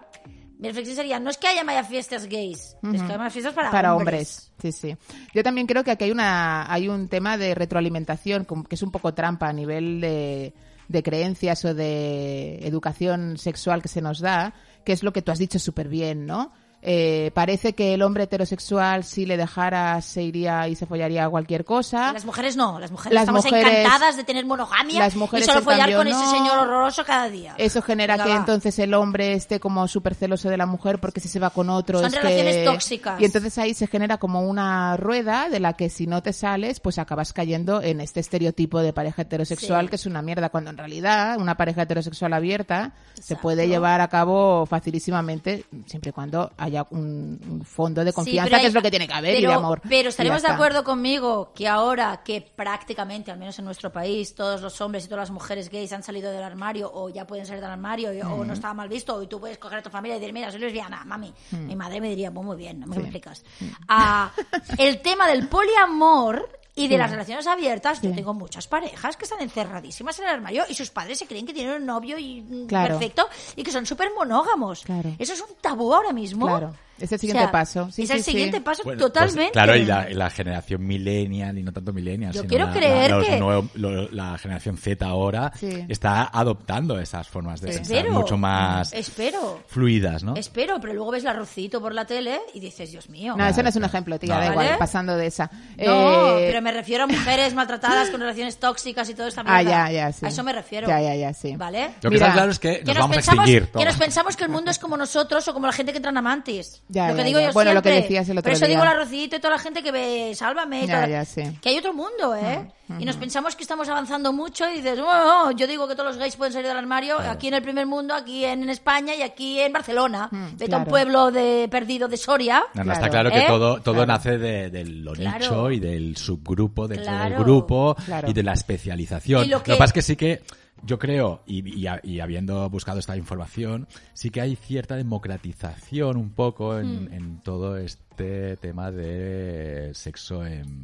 [0.57, 3.53] Mi reflexión sería: no es que haya más fiestas gays, es que hay más fiestas
[3.53, 4.49] para, para hombres.
[4.57, 4.73] hombres.
[4.75, 4.97] Sí, sí.
[5.33, 8.91] Yo también creo que aquí hay una hay un tema de retroalimentación que es un
[8.91, 10.53] poco trampa a nivel de,
[10.89, 15.31] de creencias o de educación sexual que se nos da, que es lo que tú
[15.31, 16.51] has dicho súper bien, ¿no?
[16.81, 21.29] Eh, parece que el hombre heterosexual si le dejara se iría y se follaría a
[21.29, 22.13] cualquier cosa.
[22.13, 25.49] Las mujeres no, las mujeres Las estamos mujeres- encantadas de tener monogamia las mujeres, y
[25.51, 27.53] solo follar cambio, con ese señor horroroso cada día.
[27.57, 28.37] Eso genera Venga, que va.
[28.37, 31.69] entonces el hombre esté como súper celoso de la mujer porque si se va con
[31.69, 33.19] otro Son es que- relaciones tóxicas.
[33.21, 36.79] Y entonces ahí se genera como una rueda de la que si no te sales,
[36.79, 39.89] pues acabas cayendo en este estereotipo de pareja heterosexual Sí.
[39.89, 44.07] que es una mierda, cuando en realidad una pareja heterosexual abierta se puede llevar a
[44.07, 48.73] cabo facilísimamente siempre y cuando haya un, un fondo de Sí, confianza, que hay- es
[48.73, 49.81] lo que tiene que haber, y pero, de amor.
[49.87, 54.33] Pero Y estaremos de acuerdo conmigo que ahora que prácticamente, al menos en nuestro país,
[54.33, 57.45] todos los hombres y todas las mujeres gays han salido del armario o ya pueden
[57.45, 59.89] salir del armario y- o no estaba mal visto y tú puedes coger a tu
[59.89, 61.33] familia y decir, mira, soy lesbiana, mami.
[61.51, 63.43] Mi madre me diría, pues muy bien, no me lo explicas.
[63.87, 64.31] Ah,
[64.77, 66.49] el tema del poliamor
[66.79, 70.63] y de las relaciones abiertas, yo tengo muchas parejas que están encerradísimas en el armario
[70.69, 72.97] y sus padres se creen que tienen un novio y, mm, Claro.
[72.97, 74.83] perfecto y que son súper monógamos.
[74.83, 75.11] Claro.
[75.19, 76.47] Eso es un tabú ahora mismo.
[76.47, 76.73] Claro.
[77.01, 77.89] Es el siguiente paso.
[77.91, 78.31] Sí, es sí, el sí.
[78.31, 79.51] siguiente paso Bueno, pues, totalmente.
[79.51, 82.73] claro, y la, y la generación millennial, y no tanto millennial, Yo sino quiero la,
[82.73, 85.85] creer la- los que- nuevo- lo- la generación Z ahora Sí.
[85.87, 87.77] está adoptando esas formas de Sí.
[87.79, 88.13] pensar Espero.
[88.13, 89.61] mucho más Espero.
[89.67, 90.35] fluidas, ¿no?
[90.35, 93.35] Espero, pero luego ves la Rocito por la tele y dices, Dios mío.
[93.37, 94.41] No, ese no es un ejemplo, tía, No.
[94.41, 94.63] da ¿Vale?
[94.67, 95.49] igual, pasando de esa.
[95.77, 99.61] No, Eh, pero me refiero a mujeres maltratadas con relaciones tóxicas y todo esta Ah,
[99.63, 99.89] mierda.
[99.89, 100.25] ya, ya, sí.
[100.25, 100.87] A eso me refiero.
[100.87, 101.55] Ya, ya, ya, sí.
[101.55, 101.91] ¿Vale?
[102.01, 103.71] Lo que Mira, está claro es que, Que nos vamos pensamos, a extinguir.
[103.71, 106.11] que nos pensamos que el mundo es como nosotros o como la gente que entra
[106.11, 106.81] en Amantis.
[106.91, 107.47] Ya, lo que ya, digo ya.
[107.47, 108.01] yo Bueno, lo que siempre.
[108.09, 108.75] decías el otro Por eso día.
[108.75, 110.87] digo la Rocito y toda la gente que ve Sálvame.
[110.87, 111.43] toda- ya, sí.
[111.61, 112.67] Que hay otro mundo, ¿eh?
[112.97, 116.17] Y nos pensamos que estamos avanzando mucho y dices, bueno, yo digo que todos los
[116.17, 119.59] gays pueden salir del armario aquí en el primer mundo, aquí en, España y aquí
[119.59, 120.27] en Barcelona.
[120.57, 122.63] Vete a un Mm, pueblo de perdido de Soria.
[122.73, 123.29] No, no, está Claro.
[123.29, 123.45] que ¿Eh?
[123.47, 124.07] todo, todo Claro.
[124.13, 125.37] nace de, de lo Claro.
[125.39, 127.35] nicho y del subgrupo dentro Claro.
[127.35, 128.27] del grupo Claro.
[128.27, 129.45] y de la especialización.
[129.45, 129.73] Y lo que...
[129.73, 130.41] pasa es que sí que
[130.83, 136.17] yo creo, y, y ha- y habiendo buscado esta información, sí que hay cierta democratización
[136.17, 137.13] un poco en, Hmm.
[137.13, 140.83] en todo este tema de sexo en,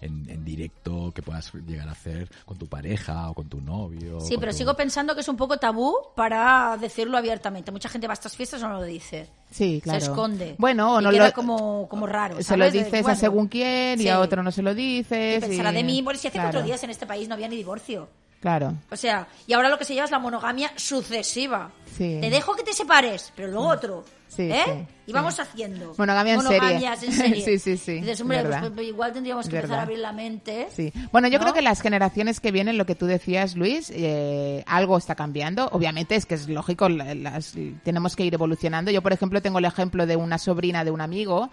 [0.00, 4.20] en, en directo que puedas llegar a hacer con tu pareja o con tu novio.
[4.20, 7.70] Sí, pero tu- sigo pensando que es un poco tabú para decirlo abiertamente.
[7.70, 9.28] Mucha gente va a estas fiestas y no lo dice.
[9.50, 10.00] Sí, claro.
[10.00, 10.56] Se esconde.
[10.58, 12.42] Bueno, o Y no queda lo- como, como raro.
[12.42, 14.08] Se lo dices a según quién y sí.
[14.08, 15.40] a otro no se lo Y dices.
[15.44, 16.02] pensará y- de mí.
[16.02, 16.48] Bueno, si hace claro.
[16.50, 18.08] cuatro días en este país no había ni divorcio.
[18.42, 18.74] Claro.
[18.90, 21.70] O sea, y ahora lo que se lleva es la monogamia sucesiva.
[21.96, 22.18] Sí.
[22.20, 24.04] Te dejo que te separes, pero luego otro.
[24.26, 24.62] Sí, ¿eh?
[24.64, 24.72] sí,
[25.08, 25.94] y vamos haciendo.
[25.98, 27.14] Monogamia en Monogamias serie.
[27.14, 27.44] en serie.
[27.44, 30.68] Sí, sí, sí, Dices, hombre, pues, pues, igual tendríamos que empezar a abrir la mente.
[30.74, 30.90] Sí.
[31.12, 31.44] Bueno, yo ¿No?
[31.44, 35.68] creo que las generaciones que vienen, lo que tú decías, Luis, eh, algo está cambiando.
[35.72, 38.90] Obviamente es que es lógico, la- las- tenemos que ir evolucionando.
[38.90, 41.50] Yo, por ejemplo, tengo el ejemplo de una sobrina de un amigo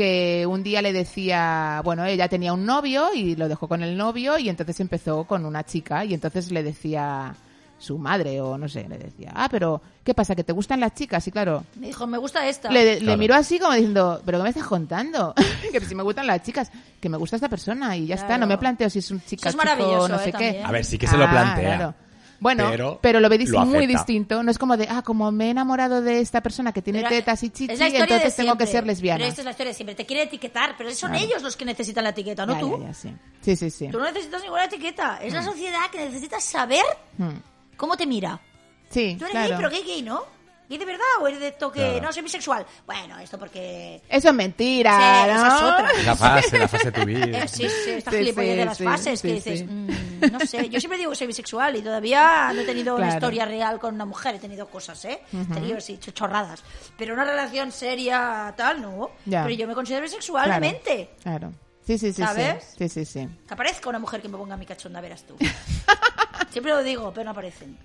[0.00, 3.98] que un día le decía, bueno, ella tenía un novio y lo dejó con el
[3.98, 7.34] novio y entonces empezó con una chica y entonces le decía
[7.78, 10.34] su madre o no sé, le decía, ah, pero ¿qué pasa?
[10.34, 11.26] ¿Que te gustan las chicas?
[11.28, 12.70] Y claro, Me dijo, me gusta esta.
[12.70, 15.34] le, miró así como diciendo, ¿pero qué me estás contando?
[15.72, 18.46] que si me gustan las chicas, que me gusta esta persona y ya está, no
[18.46, 20.34] me planteo si es un chica Eso es chico, maravilloso, no sé ¿eh?
[20.38, 20.62] qué.
[20.64, 21.76] A ver, sí que se lo Ah, plantea.
[21.76, 21.94] claro.
[22.40, 24.42] Bueno, pero pero, lo ve dis- lo muy distinto.
[24.42, 27.10] No es como de, ah, como me he enamorado de esta persona que tiene Pero
[27.10, 29.18] tetas y chichi, entonces tengo que ser lesbiana.
[29.18, 29.94] Pero esta es la historia de siempre.
[29.94, 31.24] Te quiere etiquetar, pero son Claro.
[31.26, 32.78] ellos los que necesitan la etiqueta, no Ya, tú.
[32.80, 33.14] ya, ya, sí.
[33.42, 33.88] Sí, sí, sí.
[33.88, 35.18] Tú no necesitas ninguna etiqueta.
[35.22, 36.84] Es la sociedad que necesita saber
[37.18, 37.28] Hmm.
[37.76, 38.40] cómo te mira.
[38.88, 39.48] Sí, Tú eres claro.
[39.48, 40.24] gay, pero gay, gay, ¿no?
[40.70, 41.80] ¿Gay de verdad o eres de toque?
[41.80, 42.00] Claro.
[42.00, 42.64] No, soy bisexual.
[42.86, 44.00] Bueno, esto porque...
[44.08, 45.36] Eso es mentira, Sí, ¿no?
[45.36, 46.02] esa es otra.
[46.04, 47.38] La fase, la fase de tu vida.
[47.42, 49.64] Eh, sí, sí, esta Sí, gilipollez sí, de las sí, fases que dices, sí.
[49.66, 49.88] mm,
[50.32, 53.18] no sé, yo siempre digo que soy bisexual y todavía no he tenido una Claro.
[53.18, 55.20] historia real con una mujer, he tenido cosas, ¿eh?
[55.52, 56.62] Tríos y ch- chorradas,
[56.96, 59.10] pero una relación seria tal, no.
[59.26, 59.42] Ya.
[59.42, 61.10] Pero yo me considero bisexual Claro, de mente.
[61.22, 61.52] Claro.
[61.84, 62.74] Sí, sí, sí, ¿Sabes?
[62.78, 63.28] Sí, sí, sí.
[63.48, 65.36] Que aparezca una mujer que me ponga mi cachonda, verás tú.
[66.50, 67.76] siempre lo digo, pero no aparecen.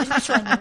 [0.00, 0.60] Es mi sueño.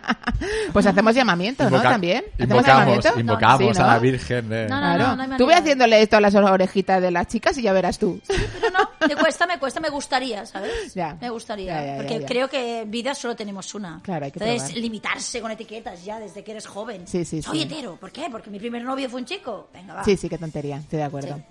[0.73, 1.69] Pues hacemos llamamiento, ¿no?
[1.77, 2.23] Invoca- También.
[2.33, 3.19] ¿Hacemos Invocamos, llamamiento?
[3.19, 3.91] invocamos Sí, a ¿no?
[3.93, 4.49] la Virgen.
[4.49, 5.07] de- No, no, Claro.
[5.07, 5.59] no, no hay tú ve manera.
[5.59, 8.19] haciéndole esto a las orejitas de las chicas y ya verás tú.
[8.27, 10.71] Pero no, me cuesta, me cuesta, me gustaría, ¿sabes?
[10.95, 11.17] Ya.
[11.19, 11.73] Me gustaría.
[11.73, 12.25] Ya, ya, ya, porque ya.
[12.27, 13.99] creo que vida solo tenemos una.
[14.03, 14.81] Claro, hay que Entonces, probar.
[14.81, 17.07] limitarse con etiquetas ya desde que eres joven.
[17.07, 17.63] Sí, sí, Soy sí.
[17.65, 17.95] hetero.
[17.97, 18.27] ¿Por qué?
[18.31, 19.69] Porque mi primer novio fue un chico.
[19.73, 20.03] Venga, va.
[20.03, 21.35] Sí, sí, qué tontería, estoy de acuerdo.
[21.35, 21.43] Sí.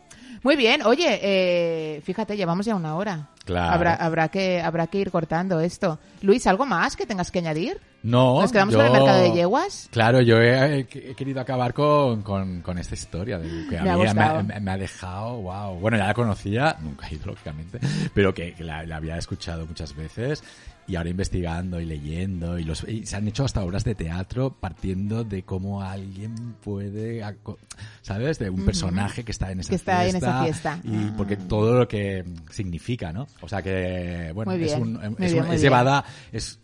[0.42, 3.28] Muy bien, oye, eh, fíjate, llevamos ya una hora.
[3.44, 3.72] Claro.
[3.74, 5.98] Habrá, habrá, que, habrá que ir cortando esto.
[6.20, 7.80] Luis, ¿algo más que tengas que añadir?
[8.02, 9.88] No, ¿Nos quedamos yo- con el mercado de yeguas?
[9.90, 13.90] Claro, yo he, he querido acabar con, con, con esta historia de que a Me
[13.90, 14.42] ha mí gustado.
[14.44, 15.74] me, me ha dejado, wow.
[15.80, 17.78] Bueno, ya la conocía, nunca he ido lógicamente,
[18.14, 20.44] pero que, que la, la había escuchado muchas veces
[20.88, 24.56] y ahora investigando y leyendo y, los, y se han hecho hasta obras de teatro
[24.58, 27.22] partiendo de cómo alguien puede,
[28.02, 28.38] ¿sabes?
[28.38, 30.28] De un personaje que está en esa Que está en fiesta.
[30.28, 30.80] esa fiesta.
[30.84, 31.14] Y Ah.
[31.16, 33.26] porque todo lo que significa, ¿no?
[33.42, 36.58] O sea que, bueno, es, un, muy es, bien, un- es llevada, es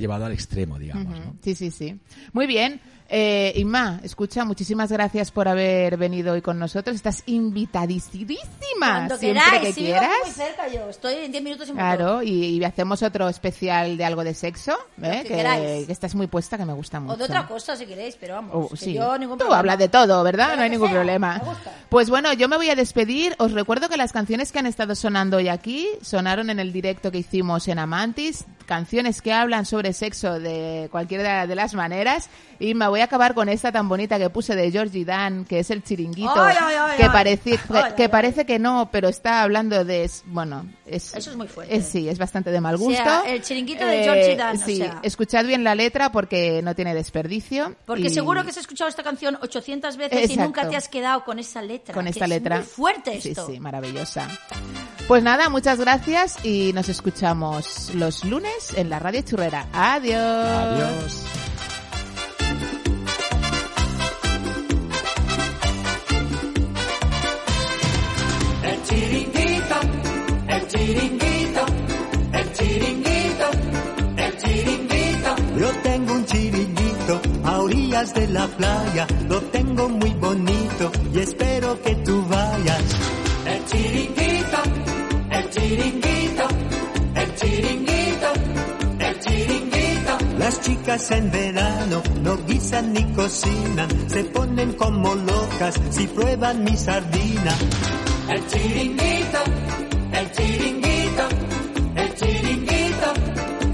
[0.00, 1.36] llevado al extremo, digamos, ¿no?
[1.44, 1.98] Sí, sí, sí.
[2.32, 2.80] Muy bien.
[3.12, 6.94] Eh, Inma, escucha, muchísimas gracias por haber venido hoy con nosotros.
[6.94, 8.36] Estás invitadísima
[8.78, 10.16] Cuando siempre queráis, que si vivo quieras.
[10.24, 10.88] muy cerca yo.
[10.88, 11.74] Estoy en 10 minutos en.
[11.74, 14.72] Claro, y, y hacemos otro especial de algo de sexo,
[15.02, 15.24] ¿eh?
[15.26, 17.14] que que, que estás muy puesta, que me gusta mucho.
[17.14, 18.52] O de otra cosa si queréis, pero vamos.
[18.54, 18.92] Oh, que sí.
[18.92, 20.50] yo ningún Tú hablas de todo, ¿verdad?
[20.50, 21.38] De lo no hay que ningún sea, problema.
[21.38, 21.72] me gusta.
[21.88, 23.34] Pues bueno, yo me voy a despedir.
[23.38, 27.10] Os recuerdo que las canciones que han estado sonando hoy aquí sonaron en el directo
[27.10, 28.44] que hicimos en Amantis.
[28.70, 32.30] Canciones que hablan sobre sexo de cualquiera de las maneras.
[32.60, 35.58] Y me voy a acabar con esta tan bonita que puse de Georgie Dan, que
[35.58, 36.40] es el chiringuito.
[36.40, 40.08] Ay, ay, ay, que parece, que, que parece que no, pero está hablando de...
[40.26, 41.74] Bueno, es, Eso es muy fuerte.
[41.76, 43.02] es- sí, es bastante de mal O gusto.
[43.02, 45.00] sea, el chiringuito de Georgie Dan, o Sí, sea.
[45.02, 47.74] escuchad bien la letra porque no tiene desperdicio.
[47.86, 51.24] Porque y- seguro que has escuchado esta canción 800 veces y nunca te has quedado
[51.24, 51.94] con esa letra.
[51.94, 52.56] con que esta es letra.
[52.56, 53.46] muy fuerte Sí, esto.
[53.46, 54.28] sí, maravillosa.
[55.08, 59.66] Pues nada, muchas gracias y nos escuchamos los lunes en la Radio Churrera.
[59.72, 60.16] Adiós.
[60.16, 61.24] Adiós.
[68.62, 68.82] El
[70.80, 71.62] chiringuito,
[72.32, 73.46] el chiringuito,
[74.16, 75.30] el chiringuito, el chiringuito.
[75.58, 81.80] Yo tengo un chiringuito a orillas de la playa, lo tengo muy bonito y espero
[81.82, 82.82] que tú vayas.
[83.46, 84.58] El chiringuito,
[85.30, 86.44] el chiringuito,
[87.14, 88.28] el chiringuito,
[89.00, 90.12] el chiringuito.
[90.38, 96.74] Las chicas en verano no guisan ni cocinan, se ponen como locas si prueban mi
[96.76, 97.54] sardina.
[98.30, 99.59] El chiringuito,
[100.12, 101.28] el chiringuito,
[101.96, 103.12] el chiringuito,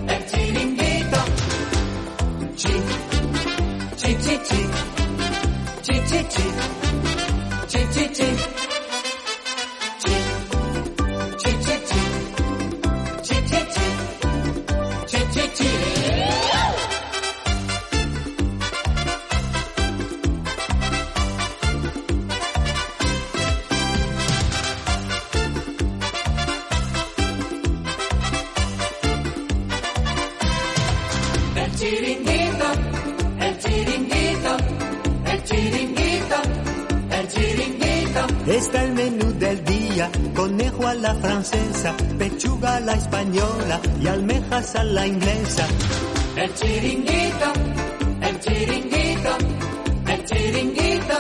[0.09, 1.19] el chiringuito.
[2.57, 2.73] Chi,
[3.97, 4.61] chi, chi, chi,
[5.83, 6.45] chi, chi, chi,
[7.69, 8.76] chi, chi, chi.
[44.01, 45.67] Y almejas a la inglesa.
[46.37, 47.53] El chiringuito,
[48.23, 49.31] el chiringuito,
[50.07, 51.17] el chiringuito,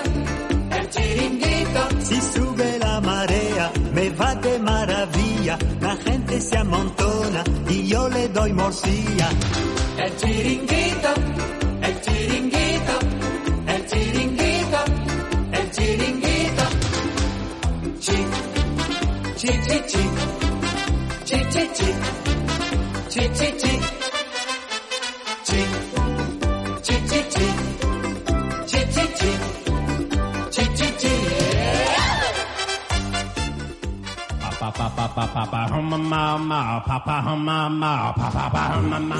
[0.78, 1.80] el chiringuito.
[2.00, 8.28] Si sube la marea, me va de maravilla, la gente se amontona y yo le
[8.28, 9.28] doy morcilla.
[9.98, 11.55] El chiringuito, el chiringuito,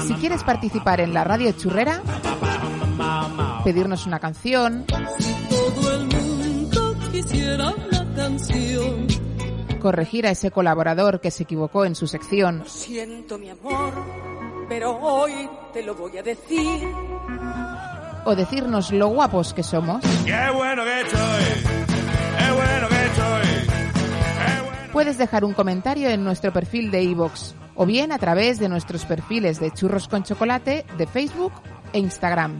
[0.07, 2.01] Si quieres participar en la radio churrera,
[3.63, 4.85] pedirnos una canción,
[5.49, 9.07] Todo el mundo quisiera una canción.
[9.81, 13.93] corregir a ese colaborador que se equivocó en su sección, Siento mi amor,
[14.69, 16.87] pero hoy te lo voy a decir.
[18.25, 21.43] o decirnos lo guapos que somos, Qué bueno que estoy.
[22.37, 24.91] Qué bueno que estoy.
[24.91, 29.05] puedes dejar un comentario en nuestro perfil de iVoox o bien a través de nuestros
[29.05, 31.53] perfiles de churros con chocolate de Facebook
[31.93, 32.59] e Instagram.